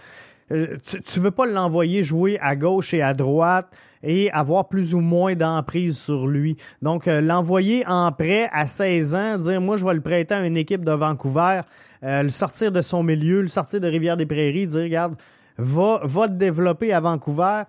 euh, 0.52 0.76
tu 0.86 1.18
ne 1.18 1.24
veux 1.24 1.30
pas 1.30 1.46
l'envoyer 1.46 2.02
jouer 2.02 2.38
à 2.40 2.56
gauche 2.56 2.94
et 2.94 3.02
à 3.02 3.14
droite 3.14 3.68
et 4.04 4.30
avoir 4.32 4.68
plus 4.68 4.94
ou 4.94 5.00
moins 5.00 5.34
d'emprise 5.34 5.96
sur 5.96 6.26
lui. 6.26 6.56
Donc, 6.82 7.06
l'envoyer 7.06 7.86
en 7.86 8.10
prêt 8.10 8.48
à 8.52 8.66
16 8.66 9.14
ans, 9.14 9.38
dire 9.38 9.60
moi, 9.60 9.76
je 9.76 9.84
vais 9.84 9.94
le 9.94 10.00
prêter 10.00 10.34
à 10.34 10.44
une 10.44 10.56
équipe 10.56 10.84
de 10.84 10.90
Vancouver, 10.90 11.60
le 12.02 12.28
sortir 12.28 12.72
de 12.72 12.80
son 12.82 13.04
milieu, 13.04 13.42
le 13.42 13.46
sortir 13.46 13.80
de 13.80 13.86
Rivière-des-Prairies, 13.86 14.66
dire 14.66 14.82
regarde, 14.82 15.14
va, 15.58 16.00
te 16.28 16.32
développer 16.32 16.92
à 16.92 17.00
Vancouver 17.00 17.64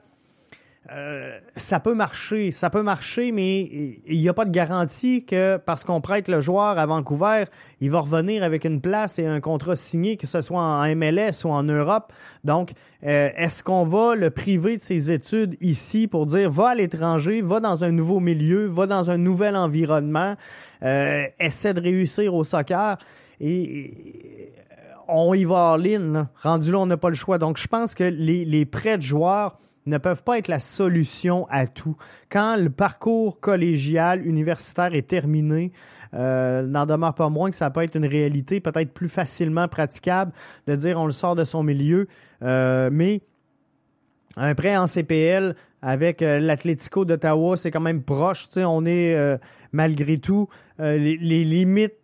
euh, 0.91 1.39
ça 1.55 1.79
peut 1.79 1.93
marcher, 1.93 2.51
ça 2.51 2.69
peut 2.69 2.83
marcher, 2.83 3.31
mais 3.31 3.61
il 4.05 4.17
n'y 4.17 4.27
a 4.27 4.33
pas 4.33 4.43
de 4.43 4.51
garantie 4.51 5.23
que 5.23 5.55
parce 5.55 5.85
qu'on 5.85 6.01
prête 6.01 6.27
le 6.27 6.41
joueur 6.41 6.77
à 6.77 6.85
Vancouver, 6.85 7.45
il 7.79 7.89
va 7.89 8.01
revenir 8.01 8.43
avec 8.43 8.65
une 8.65 8.81
place 8.81 9.17
et 9.17 9.25
un 9.25 9.39
contrat 9.39 9.77
signé, 9.77 10.17
que 10.17 10.27
ce 10.27 10.41
soit 10.41 10.59
en 10.59 10.95
MLS 10.95 11.45
ou 11.45 11.49
en 11.49 11.63
Europe. 11.63 12.11
Donc, 12.43 12.71
euh, 13.05 13.29
est-ce 13.37 13.63
qu'on 13.63 13.85
va 13.85 14.15
le 14.15 14.29
priver 14.29 14.75
de 14.75 14.81
ses 14.81 15.09
études 15.09 15.55
ici 15.61 16.07
pour 16.07 16.25
dire 16.25 16.51
va 16.51 16.69
à 16.69 16.75
l'étranger, 16.75 17.41
va 17.41 17.61
dans 17.61 17.85
un 17.85 17.91
nouveau 17.91 18.19
milieu, 18.19 18.65
va 18.65 18.85
dans 18.85 19.09
un 19.09 19.17
nouvel 19.17 19.55
environnement, 19.55 20.35
euh, 20.83 21.23
essaie 21.39 21.73
de 21.73 21.79
réussir 21.79 22.35
au 22.35 22.43
soccer? 22.43 22.97
Et 23.39 24.51
on 25.07 25.33
y 25.33 25.43
va 25.43 25.77
ligne. 25.77 26.25
Rendu 26.41 26.71
là, 26.71 26.79
on 26.79 26.85
n'a 26.85 26.97
pas 26.97 27.09
le 27.09 27.15
choix. 27.15 27.37
Donc, 27.37 27.57
je 27.57 27.67
pense 27.67 27.95
que 27.95 28.03
les, 28.03 28.65
prêts 28.65 28.97
de 28.97 29.03
joueurs 29.03 29.57
ne 29.85 29.97
peuvent 29.97 30.23
pas 30.23 30.37
être 30.37 30.47
la 30.47 30.59
solution 30.59 31.47
à 31.49 31.67
tout. 31.67 31.97
Quand 32.29 32.55
le 32.57 32.69
parcours 32.69 33.39
collégial, 33.39 34.25
universitaire 34.25 34.93
est 34.93 35.07
terminé, 35.07 35.71
euh, 36.13 36.61
n'en 36.63 36.85
demeure 36.85 37.15
pas 37.15 37.29
moins 37.29 37.49
que 37.49 37.55
ça 37.55 37.69
peut 37.69 37.81
être 37.81 37.95
une 37.95 38.05
réalité 38.05 38.59
peut-être 38.59 38.93
plus 38.93 39.09
facilement 39.09 39.67
praticable 39.67 40.31
de 40.67 40.75
dire 40.75 40.99
on 40.99 41.07
le 41.07 41.11
sort 41.11 41.35
de 41.35 41.43
son 41.43 41.63
milieu, 41.63 42.07
euh, 42.43 42.89
mais 42.91 43.21
un 44.37 44.53
prêt 44.53 44.77
en 44.77 44.85
CPL 44.85 45.55
avec 45.81 46.21
euh, 46.21 46.39
l'Atlético 46.39 47.03
d'Ottawa, 47.03 47.57
c'est 47.57 47.71
quand 47.71 47.81
même 47.81 48.03
proche. 48.03 48.47
On 48.57 48.85
est 48.85 49.39
malgré 49.71 50.19
tout, 50.19 50.47
les, 50.79 51.17
limites 51.17 51.95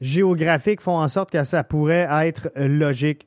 géographiques 0.00 0.80
font 0.80 0.98
en 0.98 1.08
sorte 1.08 1.30
que 1.30 1.42
ça 1.44 1.64
pourrait 1.64 2.08
être 2.10 2.50
logique. 2.56 3.26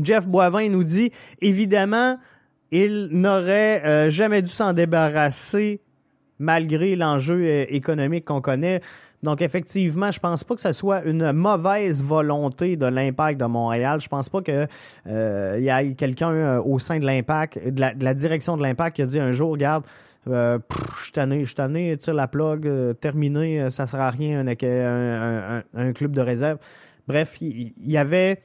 Jeff 0.00 0.26
Boivin 0.26 0.68
nous 0.68 0.84
dit 0.84 1.10
évidemment, 1.40 2.16
il 2.70 3.08
n'aurait 3.10 3.82
euh, 3.84 4.10
jamais 4.10 4.42
dû 4.42 4.48
s'en 4.48 4.72
débarrasser 4.72 5.80
malgré 6.38 6.96
l'enjeu 6.96 7.42
euh, 7.44 7.64
économique 7.68 8.24
qu'on 8.26 8.40
connaît. 8.40 8.80
Donc, 9.22 9.42
effectivement, 9.42 10.10
je 10.10 10.18
pense 10.18 10.44
pas 10.44 10.54
que 10.54 10.62
ce 10.62 10.72
soit 10.72 11.04
une 11.04 11.32
mauvaise 11.32 12.02
volonté 12.02 12.76
de 12.76 12.86
l'impact 12.86 13.38
de 13.38 13.44
Montréal. 13.44 14.00
Je 14.00 14.08
pense 14.08 14.30
pas 14.30 14.40
qu'il 14.40 14.66
euh, 15.08 15.58
y 15.60 15.68
ait 15.68 15.94
quelqu'un 15.94 16.58
au 16.60 16.78
sein 16.78 16.98
de 16.98 17.04
l'impact, 17.04 17.58
de 17.68 17.80
la, 17.80 18.14
direction 18.14 18.56
de 18.56 18.62
l'impact 18.62 18.96
qui 18.96 19.02
a 19.02 19.06
dit 19.06 19.20
un 19.20 19.32
jour, 19.32 19.50
regarde, 19.50 19.84
je 20.26 20.58
suis 21.02 21.12
tanné, 21.12 21.44
je 21.44 21.54
tire 21.96 22.14
la 22.14 22.28
plug, 22.28 22.96
terminé, 23.00 23.70
ça 23.70 23.86
sert 23.86 24.00
à 24.00 24.10
rien 24.10 24.46
un, 24.46 25.62
un, 25.74 25.92
club 25.92 26.12
de 26.12 26.20
réserve. 26.20 26.58
Bref, 27.08 27.38
il 27.40 27.72
y, 27.78 27.96
avait 27.96 28.42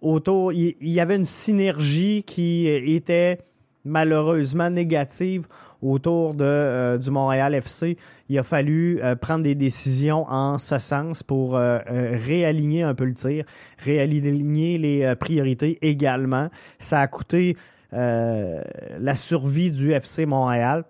autour, 0.00 0.52
il 0.52 0.76
y 0.80 1.00
avait 1.00 1.16
une 1.16 1.24
synergie 1.24 2.22
qui 2.22 2.66
était 2.68 3.40
malheureusement 3.84 4.70
négative 4.70 5.46
autour 5.82 6.34
de, 6.34 6.44
euh, 6.44 6.98
du 6.98 7.10
Montréal 7.10 7.54
FC. 7.54 7.96
Il 8.28 8.38
a 8.38 8.42
fallu 8.42 9.00
euh, 9.02 9.14
prendre 9.16 9.44
des 9.44 9.54
décisions 9.54 10.26
en 10.28 10.58
ce 10.58 10.78
sens 10.78 11.22
pour 11.22 11.56
euh, 11.56 11.78
réaligner 11.86 12.82
un 12.82 12.94
peu 12.94 13.04
le 13.04 13.14
tir, 13.14 13.44
réaligner 13.78 14.78
les 14.78 15.14
priorités 15.16 15.78
également. 15.82 16.48
Ça 16.78 17.00
a 17.00 17.06
coûté 17.06 17.56
la 17.90 19.14
survie 19.14 19.70
du 19.70 19.92
FC 19.92 20.26
Montréal. 20.26 20.84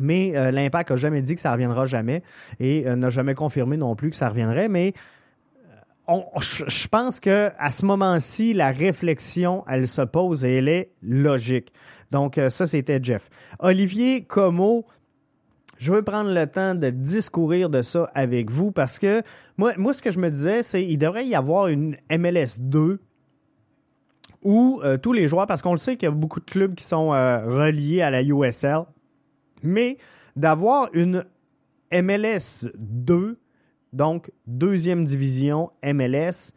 Mais 0.00 0.52
l'Impact 0.52 0.90
n'a 0.90 0.96
jamais 0.96 1.22
dit 1.22 1.34
que 1.34 1.40
ça 1.40 1.52
reviendra 1.52 1.86
jamais 1.86 2.22
et 2.60 2.84
n'a 2.84 3.10
jamais 3.10 3.34
confirmé 3.34 3.76
non 3.76 3.96
plus 3.96 4.10
que 4.10 4.16
ça 4.16 4.28
reviendrait. 4.28 4.68
Mais 4.68 4.94
je 6.08 6.88
pense 6.88 7.20
que 7.20 7.50
à 7.58 7.70
ce 7.70 7.84
moment-ci, 7.84 8.54
la 8.54 8.70
réflexion, 8.70 9.64
elle 9.68 9.86
se 9.86 10.02
pose 10.02 10.44
et 10.44 10.56
elle 10.56 10.68
est 10.68 10.90
logique. 11.02 11.72
Donc, 12.10 12.38
euh, 12.38 12.48
ça, 12.48 12.66
c'était 12.66 13.00
Jeff. 13.02 13.28
Olivier 13.58 14.24
Como, 14.24 14.86
je 15.76 15.92
veux 15.92 16.02
prendre 16.02 16.32
le 16.32 16.46
temps 16.46 16.74
de 16.74 16.90
discourir 16.90 17.68
de 17.68 17.82
ça 17.82 18.10
avec 18.14 18.50
vous 18.50 18.72
parce 18.72 18.98
que 18.98 19.22
moi, 19.58 19.72
moi 19.76 19.92
ce 19.92 20.02
que 20.02 20.10
je 20.10 20.18
me 20.18 20.30
disais, 20.30 20.62
c'est 20.62 20.84
qu'il 20.84 20.98
devrait 20.98 21.26
y 21.26 21.34
avoir 21.34 21.68
une 21.68 21.96
MLS 22.10 22.58
2 22.58 23.00
où 24.42 24.80
euh, 24.82 24.96
tous 24.96 25.12
les 25.12 25.26
joueurs, 25.26 25.46
parce 25.46 25.62
qu'on 25.62 25.72
le 25.72 25.78
sait 25.78 25.96
qu'il 25.96 26.06
y 26.06 26.12
a 26.12 26.14
beaucoup 26.14 26.40
de 26.40 26.44
clubs 26.44 26.74
qui 26.74 26.84
sont 26.84 27.12
euh, 27.12 27.44
reliés 27.44 28.02
à 28.02 28.10
la 28.10 28.22
USL, 28.22 28.84
mais 29.62 29.98
d'avoir 30.36 30.88
une 30.92 31.24
MLS 31.92 32.68
2 32.76 33.38
donc 33.92 34.30
deuxième 34.46 35.04
division 35.04 35.70
MLS, 35.82 36.52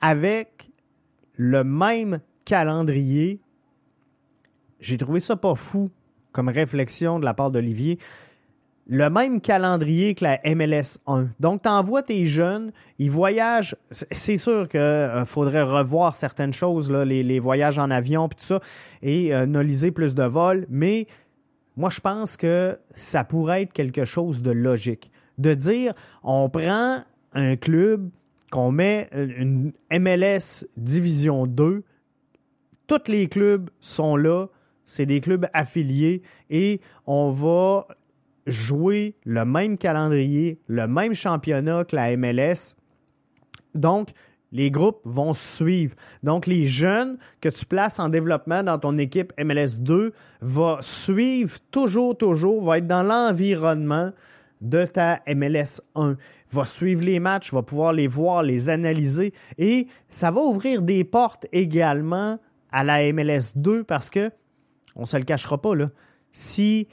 avec 0.00 0.70
le 1.34 1.64
même 1.64 2.20
calendrier. 2.44 3.40
J'ai 4.80 4.96
trouvé 4.96 5.20
ça 5.20 5.36
pas 5.36 5.54
fou 5.54 5.90
comme 6.32 6.48
réflexion 6.48 7.18
de 7.18 7.24
la 7.24 7.34
part 7.34 7.50
d'Olivier. 7.50 7.98
Le 8.90 9.10
même 9.10 9.42
calendrier 9.42 10.14
que 10.14 10.24
la 10.24 10.40
MLS 10.54 10.98
1. 11.06 11.28
Donc, 11.40 11.62
tu 11.62 11.68
envoies 11.68 12.02
tes 12.02 12.24
jeunes, 12.24 12.72
ils 12.98 13.10
voyagent. 13.10 13.76
C'est 13.90 14.38
sûr 14.38 14.66
qu'il 14.66 14.80
euh, 14.80 15.26
faudrait 15.26 15.62
revoir 15.62 16.14
certaines 16.14 16.54
choses, 16.54 16.90
les, 16.90 17.38
voyages 17.38 17.78
en 17.78 17.90
avion, 17.90 18.28
puis 18.30 18.38
tout 18.38 18.46
ça, 18.46 18.60
et 19.02 19.34
euh, 19.34 19.90
plus 19.90 20.14
de 20.14 20.22
vols, 20.22 20.66
mais 20.70 21.06
moi, 21.78 21.90
je 21.90 22.00
pense 22.00 22.36
que 22.36 22.78
ça 22.94 23.22
pourrait 23.24 23.62
être 23.62 23.72
quelque 23.72 24.04
chose 24.04 24.42
de 24.42 24.50
logique. 24.50 25.10
De 25.38 25.54
dire 25.54 25.94
on 26.24 26.50
prend 26.50 27.04
un 27.32 27.56
club 27.56 28.10
qu'on 28.50 28.72
met 28.72 29.08
une 29.12 29.72
MLS 29.92 30.66
Division 30.76 31.46
2, 31.46 31.84
tous 32.88 33.00
les 33.06 33.28
clubs 33.28 33.70
sont 33.80 34.16
là, 34.16 34.46
c'est 34.84 35.06
des 35.06 35.20
clubs 35.20 35.46
affiliés. 35.52 36.22
Et 36.50 36.80
on 37.06 37.30
va 37.30 37.86
jouer 38.46 39.14
le 39.24 39.44
même 39.44 39.78
calendrier, 39.78 40.58
le 40.66 40.88
même 40.88 41.14
championnat 41.14 41.84
que 41.84 41.94
la 41.94 42.16
MLS. 42.16 42.74
Donc, 43.74 44.08
les 44.52 44.70
groupes 44.70 45.00
vont 45.04 45.34
suivre. 45.34 45.94
Donc, 46.22 46.46
les 46.46 46.66
jeunes 46.66 47.18
que 47.40 47.48
tu 47.48 47.66
places 47.66 47.98
en 47.98 48.08
développement 48.08 48.62
dans 48.62 48.78
ton 48.78 48.96
équipe 48.98 49.32
MLS 49.38 49.80
2 49.80 50.12
vont 50.40 50.78
suivre 50.80 51.58
toujours, 51.70 52.16
toujours, 52.16 52.62
vont 52.62 52.74
être 52.74 52.86
dans 52.86 53.02
l'environnement 53.02 54.12
de 54.60 54.84
ta 54.84 55.20
MLS 55.26 55.80
1. 55.94 56.16
Va 56.50 56.64
suivre 56.64 57.02
les 57.02 57.20
matchs, 57.20 57.52
va 57.52 57.62
pouvoir 57.62 57.92
les 57.92 58.06
voir, 58.06 58.42
les 58.42 58.70
analyser 58.70 59.34
et 59.58 59.86
ça 60.08 60.30
va 60.30 60.40
ouvrir 60.40 60.82
des 60.82 61.04
portes 61.04 61.46
également 61.52 62.38
à 62.72 62.84
la 62.84 63.12
MLS 63.12 63.52
2 63.54 63.84
parce 63.84 64.08
que, 64.08 64.30
on 64.96 65.04
se 65.04 65.16
le 65.16 65.24
cachera 65.24 65.60
pas, 65.60 65.74
là, 65.74 65.90
si 66.32 66.88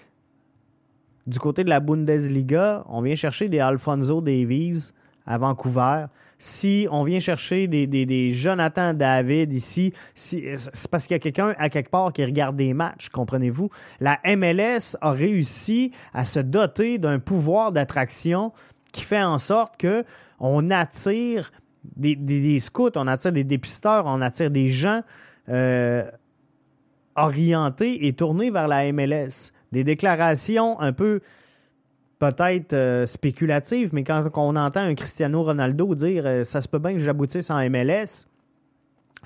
du 1.26 1.40
côté 1.40 1.64
de 1.64 1.70
la 1.70 1.80
Bundesliga, 1.80 2.84
on 2.88 3.02
vient 3.02 3.16
chercher 3.16 3.50
des 3.50 3.60
Alfonso 3.60 4.22
Davies 4.22 4.92
à 5.26 5.38
Vancouver, 5.38 6.06
si 6.38 6.88
on 6.92 7.04
vient 7.04 7.20
chercher 7.20 7.68
des, 7.68 8.32
Jonathan 8.32 8.94
David 8.94 9.54
ici, 9.54 9.94
c'est 10.14 10.58
parce 10.92 11.08
qu'il 11.08 11.14
y 11.14 11.16
a 11.16 11.20
quelqu'un 11.20 11.56
à 11.58 11.70
quelque 11.70 11.90
part 11.90 12.12
qui 12.12 12.24
regarde 12.26 12.56
des 12.56 12.74
matchs, 12.74 13.10
comprenez-vous? 13.10 13.70
La 14.00 14.20
MLS 14.26 14.98
a 15.02 15.12
réussi 15.12 15.92
à 16.14 16.26
se 16.26 16.40
doter 16.40 16.98
d'un 16.98 17.20
pouvoir 17.20 17.72
d'attraction 17.72 18.52
qui 18.92 19.02
fait 19.02 19.24
en 19.24 19.38
sorte 19.38 19.78
que 19.78 20.04
on 20.40 20.72
attire 20.72 21.52
des, 21.96 22.60
scouts, 22.60 22.92
on 22.96 23.08
attire 23.08 23.32
des 23.32 23.44
dépisteurs, 23.44 24.06
on 24.06 24.22
attire 24.22 24.52
des 24.52 24.68
gens 24.68 25.02
euh, 25.50 26.10
orientés 27.16 28.08
et 28.08 28.14
tournés 28.14 28.52
vers 28.52 28.68
la 28.68 28.92
MLS. 28.92 29.52
Des 29.72 29.84
déclarations 29.84 30.80
un 30.80 30.94
peu 30.94 31.22
peut-être 32.20 32.74
euh, 32.74 33.06
spéculative, 33.06 33.90
mais 33.94 34.04
quand 34.04 34.30
on 34.36 34.56
entend 34.56 34.82
un 34.82 34.96
Cristiano 34.96 35.44
Ronaldo 35.44 35.96
dire 35.96 36.24
euh, 36.26 36.44
ça 36.44 36.62
se 36.62 36.68
peut 36.68 36.80
bien 36.80 36.94
que 36.94 37.00
j'aboutisse 37.00 37.50
en 37.50 37.70
MLS, 37.70 38.28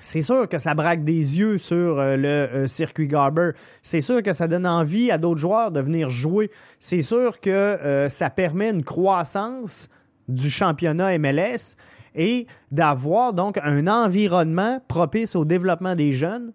c'est 0.00 0.22
sûr 0.22 0.48
que 0.48 0.58
ça 0.58 0.74
braque 0.74 1.04
des 1.04 1.38
yeux 1.38 1.58
sur 1.58 2.00
euh, 2.00 2.16
le 2.16 2.66
circuit 2.66 3.06
Garber. 3.06 3.50
C'est 3.82 4.00
sûr 4.00 4.22
que 4.22 4.32
ça 4.32 4.48
donne 4.48 4.66
envie 4.66 5.10
à 5.10 5.18
d'autres 5.18 5.40
joueurs 5.40 5.70
de 5.70 5.80
venir 5.80 6.08
jouer. 6.08 6.50
C'est 6.78 7.02
sûr 7.02 7.40
que 7.40 8.06
ça 8.08 8.30
permet 8.30 8.70
une 8.70 8.82
croissance 8.82 9.90
du 10.28 10.48
championnat 10.48 11.18
MLS 11.18 11.76
et 12.14 12.46
d'avoir 12.70 13.34
donc 13.34 13.58
un 13.62 13.86
environnement 13.86 14.80
propice 14.88 15.36
au 15.36 15.44
développement 15.44 15.94
des 15.94 16.12
jeunes 16.12 16.52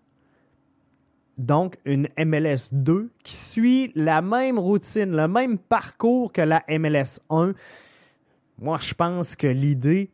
donc 1.38 1.78
une 1.86 2.08
MLS 2.17 2.69
2 2.71 3.10
qui 3.24 3.36
suit 3.36 3.91
la 3.95 4.21
même 4.21 4.58
routine, 4.58 5.15
le 5.15 5.28
même 5.28 5.58
parcours 5.58 6.32
que 6.32 6.41
la 6.41 6.63
MLS 6.67 7.19
1. 7.30 7.54
Moi, 8.60 8.78
je 8.82 8.93
pense 8.93 9.36
que 9.36 9.48
l'idée, 9.48 10.12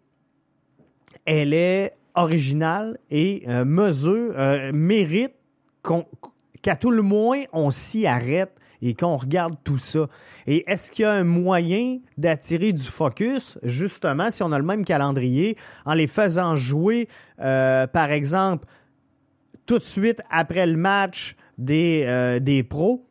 elle 1.25 1.53
est 1.53 1.93
original 2.15 2.97
et 3.11 3.45
mesure, 3.65 4.33
mérite 4.73 5.33
qu'à 6.61 6.75
tout 6.75 6.91
le 6.91 7.01
moins, 7.01 7.43
on 7.53 7.71
s'y 7.71 8.07
arrête 8.07 8.51
et 8.81 8.95
qu'on 8.95 9.15
regarde 9.15 9.55
tout 9.63 9.77
ça. 9.77 10.07
Et 10.47 10.63
est-ce 10.69 10.91
qu'il 10.91 11.03
y 11.03 11.05
a 11.05 11.11
un 11.11 11.23
moyen 11.23 11.99
d'attirer 12.17 12.73
du 12.73 12.81
focus, 12.81 13.59
justement, 13.61 14.31
si 14.31 14.41
on 14.41 14.51
a 14.51 14.57
le 14.57 14.65
même 14.65 14.83
calendrier, 14.83 15.55
en 15.85 15.93
les 15.93 16.07
faisant 16.07 16.55
jouer, 16.55 17.07
par 17.37 18.09
exemple, 18.09 18.65
tout 19.65 19.79
de 19.79 19.83
suite 19.83 20.21
après 20.29 20.65
le 20.65 20.77
match 20.77 21.35
des, 21.57 22.39
des 22.41 22.63
pros? 22.63 23.05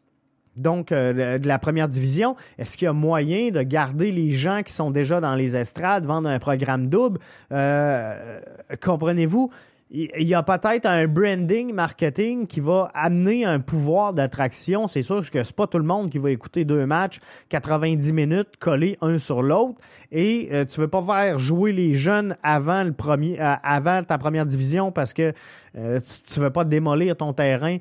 donc 0.60 0.92
euh, 0.92 1.38
de 1.38 1.48
la 1.48 1.58
première 1.58 1.88
division. 1.88 2.36
Est-ce 2.58 2.76
qu'il 2.76 2.86
y 2.86 2.88
a 2.88 2.92
moyen 2.92 3.50
de 3.50 3.62
garder 3.62 4.12
les 4.12 4.30
gens 4.32 4.62
qui 4.64 4.72
sont 4.72 4.90
déjà 4.90 5.20
dans 5.20 5.34
les 5.34 5.56
estrades, 5.56 6.04
vendre 6.04 6.28
un 6.28 6.38
programme 6.38 6.86
double? 6.86 7.18
Euh, 7.52 8.40
comprenez-vous? 8.82 9.50
Il 9.92 10.22
y 10.22 10.34
a 10.34 10.42
peut-être 10.44 10.86
un 10.86 11.08
branding 11.08 11.74
marketing 11.74 12.46
qui 12.46 12.60
va 12.60 12.92
amener 12.94 13.44
un 13.44 13.58
pouvoir 13.58 14.12
d'attraction. 14.12 14.86
C'est 14.86 15.02
sûr 15.02 15.28
que 15.28 15.42
c'est 15.42 15.56
pas 15.56 15.66
tout 15.66 15.78
le 15.78 15.84
monde 15.84 16.10
qui 16.10 16.18
va 16.18 16.30
écouter 16.30 16.64
deux 16.64 16.86
matchs 16.86 17.18
90 17.48 18.12
minutes 18.12 18.56
collés 18.60 18.98
un 19.00 19.18
sur 19.18 19.42
l'autre. 19.42 19.80
Et 20.12 20.46
tu 20.48 20.54
euh, 20.54 20.64
tu 20.64 20.80
veux 20.80 20.88
pas 20.88 21.02
faire 21.02 21.40
jouer 21.40 21.72
les 21.72 21.94
jeunes 21.94 22.36
avant 22.44 22.84
le 22.84 22.92
premier, 22.92 23.36
avant 23.40 24.04
ta 24.04 24.16
première 24.16 24.46
division 24.46 24.92
parce 24.92 25.12
que 25.12 25.32
tu, 25.74 25.80
ne 25.80 26.44
veux 26.44 26.50
pas 26.50 26.64
démolir 26.64 27.16
ton 27.16 27.32
terrain 27.32 27.78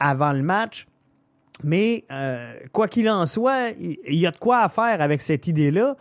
avant 0.00 0.32
le 0.32 0.42
match. 0.42 0.88
Mais 1.62 2.04
euh, 2.10 2.54
quoi 2.72 2.88
qu'il 2.88 3.08
en 3.08 3.26
soit, 3.26 3.70
il 3.78 4.14
y, 4.14 4.26
a 4.26 4.30
de 4.30 4.38
quoi 4.38 4.68
faire 4.68 5.00
avec 5.00 5.20
cette 5.20 5.46
idée-là. 5.46 5.96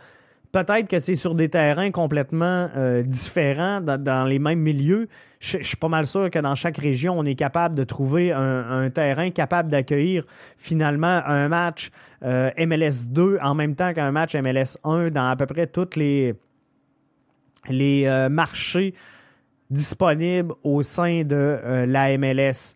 Peut-être 0.52 0.88
que 0.88 1.00
c'est 1.00 1.16
sur 1.16 1.34
des 1.34 1.48
terrains 1.48 1.92
complètement 1.92 2.70
euh, 2.76 3.04
différents, 3.04 3.80
dans, 3.80 4.26
les 4.28 4.38
mêmes 4.38 4.60
milieux. 4.60 5.08
Je, 5.40 5.60
suis 5.62 5.78
pas 5.78 5.88
mal 5.88 6.06
sûr 6.08 6.30
que 6.30 6.40
dans 6.40 6.56
chaque 6.56 6.78
région, 6.78 7.18
on 7.18 7.26
est 7.26 7.36
capable 7.36 7.74
de 7.76 7.86
trouver 7.86 8.32
un, 8.34 8.90
terrain 8.90 9.32
capable 9.32 9.70
d'accueillir 9.70 10.26
finalement 10.58 11.22
un 11.26 11.48
match 11.48 11.90
euh, 12.24 12.52
MLS 12.58 13.08
2 13.08 13.40
en 13.42 13.56
même 13.56 13.76
temps 13.76 13.94
qu'un 13.94 14.12
match 14.12 14.36
MLS 14.36 14.78
1 14.84 15.12
dans 15.12 15.30
à 15.30 15.36
peu 15.38 15.46
près 15.46 15.68
tous 15.68 15.96
les, 15.96 16.36
les 17.70 18.28
marchés 18.30 18.94
disponibles 19.70 20.54
au 20.64 20.84
sein 20.84 21.24
de 21.24 21.86
la 21.88 22.18
MLS. 22.18 22.76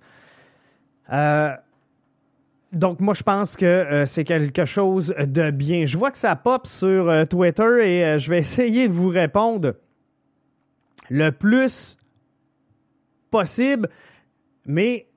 Donc, 2.76 3.00
moi, 3.00 3.14
je 3.14 3.24
pense 3.24 3.56
que 3.56 3.66
euh, 3.66 4.06
c'est 4.06 4.26
quelque 4.26 4.66
chose 4.66 5.16
de 5.18 5.50
bien. 5.50 5.86
Je 5.86 5.98
vois 5.98 6.12
que 6.12 6.18
ça 6.18 6.36
pop 6.36 6.68
sur 6.68 7.10
euh, 7.10 7.24
Twitter 7.24 7.80
et 7.82 8.06
euh, 8.06 8.20
je 8.20 8.30
vais 8.30 8.40
essayer 8.40 8.90
de 8.90 8.94
vous 8.94 9.08
répondre 9.08 9.76
le 11.10 11.30
plus 11.30 11.98
possible, 13.32 13.88
mais 14.66 15.08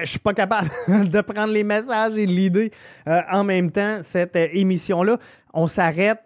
je 0.00 0.10
suis 0.10 0.18
pas 0.18 0.34
capable 0.34 0.70
de 0.88 1.20
prendre 1.20 1.52
les 1.52 1.62
messages 1.62 2.16
et 2.16 2.26
l'idée 2.26 2.72
en 3.06 3.44
même 3.44 3.70
temps. 3.70 3.98
Cette 4.00 4.34
émission-là, 4.34 5.18
on 5.52 5.68
s'arrête 5.68 6.18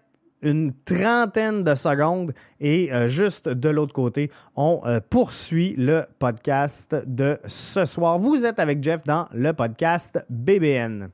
une 0.42 0.72
trentaine 0.84 1.64
de 1.64 1.74
secondes 1.74 2.32
et 2.60 2.92
euh, 2.92 3.08
juste 3.08 3.48
de 3.48 3.68
l'autre 3.68 3.92
côté, 3.94 4.30
on 4.54 4.80
euh, 4.86 5.00
poursuit 5.08 5.74
le 5.76 6.04
podcast 6.18 6.96
de 7.06 7.38
ce 7.46 7.84
soir. 7.84 8.18
Vous 8.18 8.44
êtes 8.44 8.58
avec 8.58 8.82
Jeff 8.82 9.02
dans 9.04 9.28
le 9.32 9.52
podcast 9.52 10.18
BBN. 10.30 11.08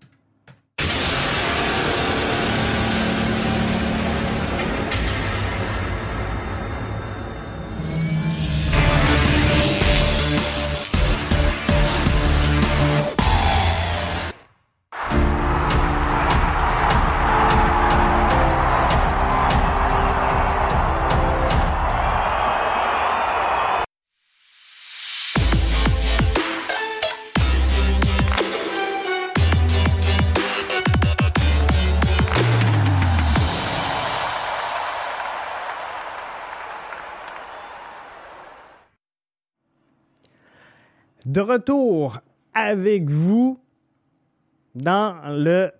De 41.32 41.40
retour 41.40 42.18
avec 42.52 43.08
vous 43.08 43.58
dans 44.74 45.16
le 45.24 45.70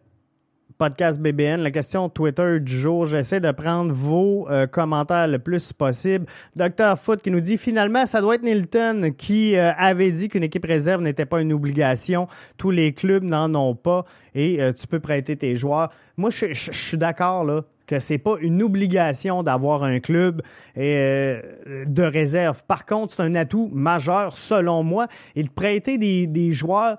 podcast 0.83 1.21
BBN, 1.21 1.61
la 1.61 1.71
question 1.71 2.09
Twitter 2.09 2.59
du 2.59 2.77
jour. 2.77 3.07
J'essaie 3.07 3.39
de 3.39 3.53
prendre 3.53 3.93
vos 3.93 4.49
euh, 4.51 4.67
commentaires 4.67 5.29
le 5.29 5.39
plus 5.39 5.73
possible. 5.73 6.27
Docteur 6.57 6.99
Foot 6.99 7.23
qui 7.23 7.31
nous 7.31 7.39
dit 7.39 7.57
finalement, 7.57 8.05
ça 8.05 8.21
doit 8.21 8.35
être 8.35 8.43
Nilton 8.43 9.13
qui 9.17 9.55
euh, 9.55 9.71
avait 9.79 10.11
dit 10.11 10.29
qu'une 10.29 10.43
équipe 10.43 10.65
réserve 10.67 11.01
n'était 11.01 11.25
pas 11.25 11.41
une 11.41 11.53
obligation. 11.53 12.27
Tous 12.59 12.73
les 12.73 12.95
clubs 12.95 13.23
n'en 13.23 13.55
ont 13.55 13.77
pas 13.77 14.05
et 14.35 14.61
euh, 14.61 14.73
tu 14.73 14.89
peux 14.89 14.99
prêter 14.99 15.37
tes 15.37 15.55
joueurs. 15.55 15.91
Moi, 16.17 16.31
je 16.31 16.53
suis 16.53 16.99
d'accord 16.99 17.45
là 17.45 17.61
que 17.87 18.01
c'est 18.01 18.19
pas 18.19 18.35
une 18.41 18.61
obligation 18.61 19.45
d'avoir 19.45 19.85
un 19.85 20.01
club 20.01 20.43
de 20.77 22.03
réserve. 22.03 22.65
Par 22.65 22.87
contre, 22.87 23.15
c'est 23.15 23.23
un 23.23 23.37
atout 23.37 23.71
majeur 23.73 24.37
selon 24.37 24.83
moi. 24.83 25.07
Et 25.37 25.45
de 25.45 25.51
prêter 25.51 25.97
des, 25.97 26.51
joueurs, 26.51 26.99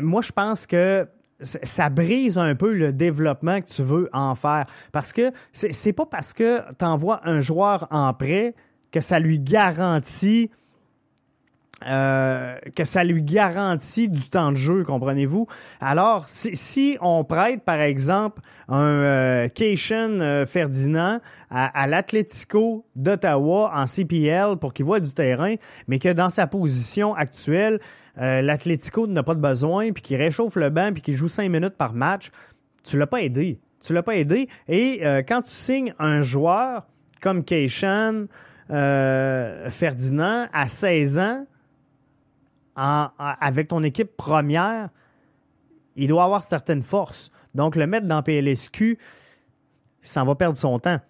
moi 0.00 0.22
je 0.22 0.32
pense 0.32 0.66
que 0.66 1.06
ça 1.42 1.88
brise 1.88 2.38
un 2.38 2.54
peu 2.54 2.72
le 2.72 2.92
développement 2.92 3.60
que 3.60 3.66
tu 3.66 3.82
veux 3.82 4.08
en 4.12 4.34
faire. 4.34 4.66
Parce 4.92 5.12
que 5.12 5.32
c'est 5.52 5.92
pas 5.92 6.06
parce 6.06 6.32
que 6.32 6.60
tu 6.78 6.84
envoies 6.84 7.20
un 7.24 7.40
joueur 7.40 7.86
en 7.90 8.12
prêt 8.14 8.54
que 8.90 9.00
ça 9.00 9.18
lui 9.18 9.38
garantit 9.38 10.50
euh, 11.86 12.56
que 12.76 12.84
ça 12.84 13.04
lui 13.04 13.22
garantit 13.22 14.08
du 14.08 14.28
temps 14.28 14.52
de 14.52 14.56
jeu, 14.56 14.84
comprenez-vous? 14.84 15.46
Alors, 15.80 16.26
si, 16.28 16.96
on 17.00 17.24
prête, 17.24 17.62
par 17.64 17.80
exemple, 17.80 18.40
un 18.68 18.82
euh, 18.82 19.48
euh 19.60 20.46
Ferdinand 20.46 21.18
à, 21.50 21.86
l'Atlético 21.86 22.84
d'Ottawa 22.96 23.72
en 23.74 23.86
CPL 23.86 24.56
pour 24.60 24.72
qu'il 24.72 24.84
voit 24.84 25.00
du 25.00 25.12
terrain, 25.12 25.56
mais 25.88 25.98
que 25.98 26.12
dans 26.12 26.30
sa 26.30 26.46
position 26.46 27.14
actuelle, 27.14 27.78
euh, 28.18 28.42
l'Atlético 28.42 29.06
n'a 29.06 29.22
pas 29.22 29.34
de 29.34 29.40
besoin, 29.40 29.92
puis 29.92 30.02
qu'il 30.02 30.16
réchauffe 30.16 30.56
le 30.56 30.70
banc, 30.70 30.92
puis 30.92 31.02
qu'il 31.02 31.14
joue 31.14 31.28
cinq 31.28 31.48
minutes 31.48 31.76
par 31.76 31.94
match, 31.94 32.30
tu 32.84 32.98
l'as 32.98 33.06
pas 33.06 33.22
aidé. 33.22 33.58
Tu 33.80 33.92
l'as 33.92 34.02
pas 34.02 34.16
aidé. 34.16 34.48
Et 34.68 35.02
quand 35.26 35.42
tu 35.42 35.50
signes 35.50 35.92
un 35.98 36.22
joueur 36.22 36.86
comme 37.20 37.42
Keishan, 37.42 38.26
Ferdinand 38.68 40.46
à 40.52 40.68
16 40.68 41.18
ans, 41.18 41.46
avec 42.76 43.68
ton 43.68 43.82
équipe 43.82 44.16
première, 44.16 44.88
il 45.96 46.08
doit 46.08 46.24
avoir 46.24 46.44
certaines 46.44 46.82
forces. 46.82 47.30
Donc, 47.54 47.76
le 47.76 47.86
mettre 47.86 48.06
dans 48.06 48.22
PLSQ, 48.22 48.98
ça 50.00 50.24
va 50.24 50.34
perdre 50.34 50.56
son 50.56 50.78
temps. 50.78 51.00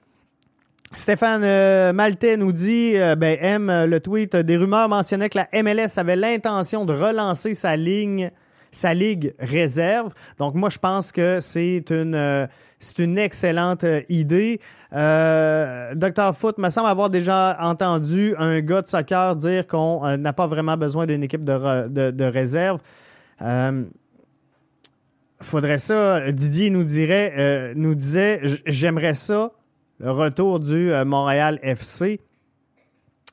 Stéphane 0.94 1.42
euh, 1.44 1.92
Maltais 1.92 2.36
nous 2.36 2.52
dit, 2.52 2.92
euh, 2.96 3.16
ben, 3.16 3.38
M, 3.40 3.84
le 3.86 4.00
tweet, 4.00 4.36
des 4.36 4.56
rumeurs 4.56 4.88
mentionnaient 4.88 5.30
que 5.30 5.38
la 5.38 5.62
MLS 5.62 5.98
avait 5.98 6.16
l'intention 6.16 6.84
de 6.84 6.92
relancer 6.92 7.54
sa 7.54 7.76
ligne 7.76 8.30
sa 8.72 8.94
ligue 8.94 9.34
réserve. 9.38 10.12
Donc 10.38 10.54
moi, 10.54 10.70
je 10.70 10.78
pense 10.78 11.12
que 11.12 11.38
c'est 11.40 11.84
une, 11.90 12.14
euh, 12.14 12.46
excellente 13.16 13.84
euh, 13.84 14.00
idée. 14.08 14.60
Euh, 14.92 15.94
Dr. 15.94 16.34
Foot 16.34 16.58
me 16.58 16.70
semble 16.70 16.88
avoir 16.88 17.10
déjà 17.10 17.56
entendu 17.60 18.34
un 18.38 18.60
gars 18.60 18.82
de 18.82 18.88
soccer 18.88 19.36
dire 19.36 19.66
qu'on 19.66 20.16
n'a 20.16 20.32
pas 20.32 20.46
vraiment 20.46 20.76
besoin 20.76 21.06
d'une 21.06 21.22
équipe 21.22 21.44
de, 21.44 22.10
de, 22.10 22.24
réserve. 22.24 22.80
faudrait 25.40 25.78
ça, 25.78 26.32
Didier 26.32 26.70
nous 26.70 26.84
dirait, 26.84 27.74
nous 27.76 27.94
disait, 27.94 28.40
j'aimerais 28.66 29.14
ça, 29.14 29.52
le 29.98 30.10
retour 30.10 30.60
du 30.60 30.92
Montréal 31.04 31.58
FC. 31.62 32.20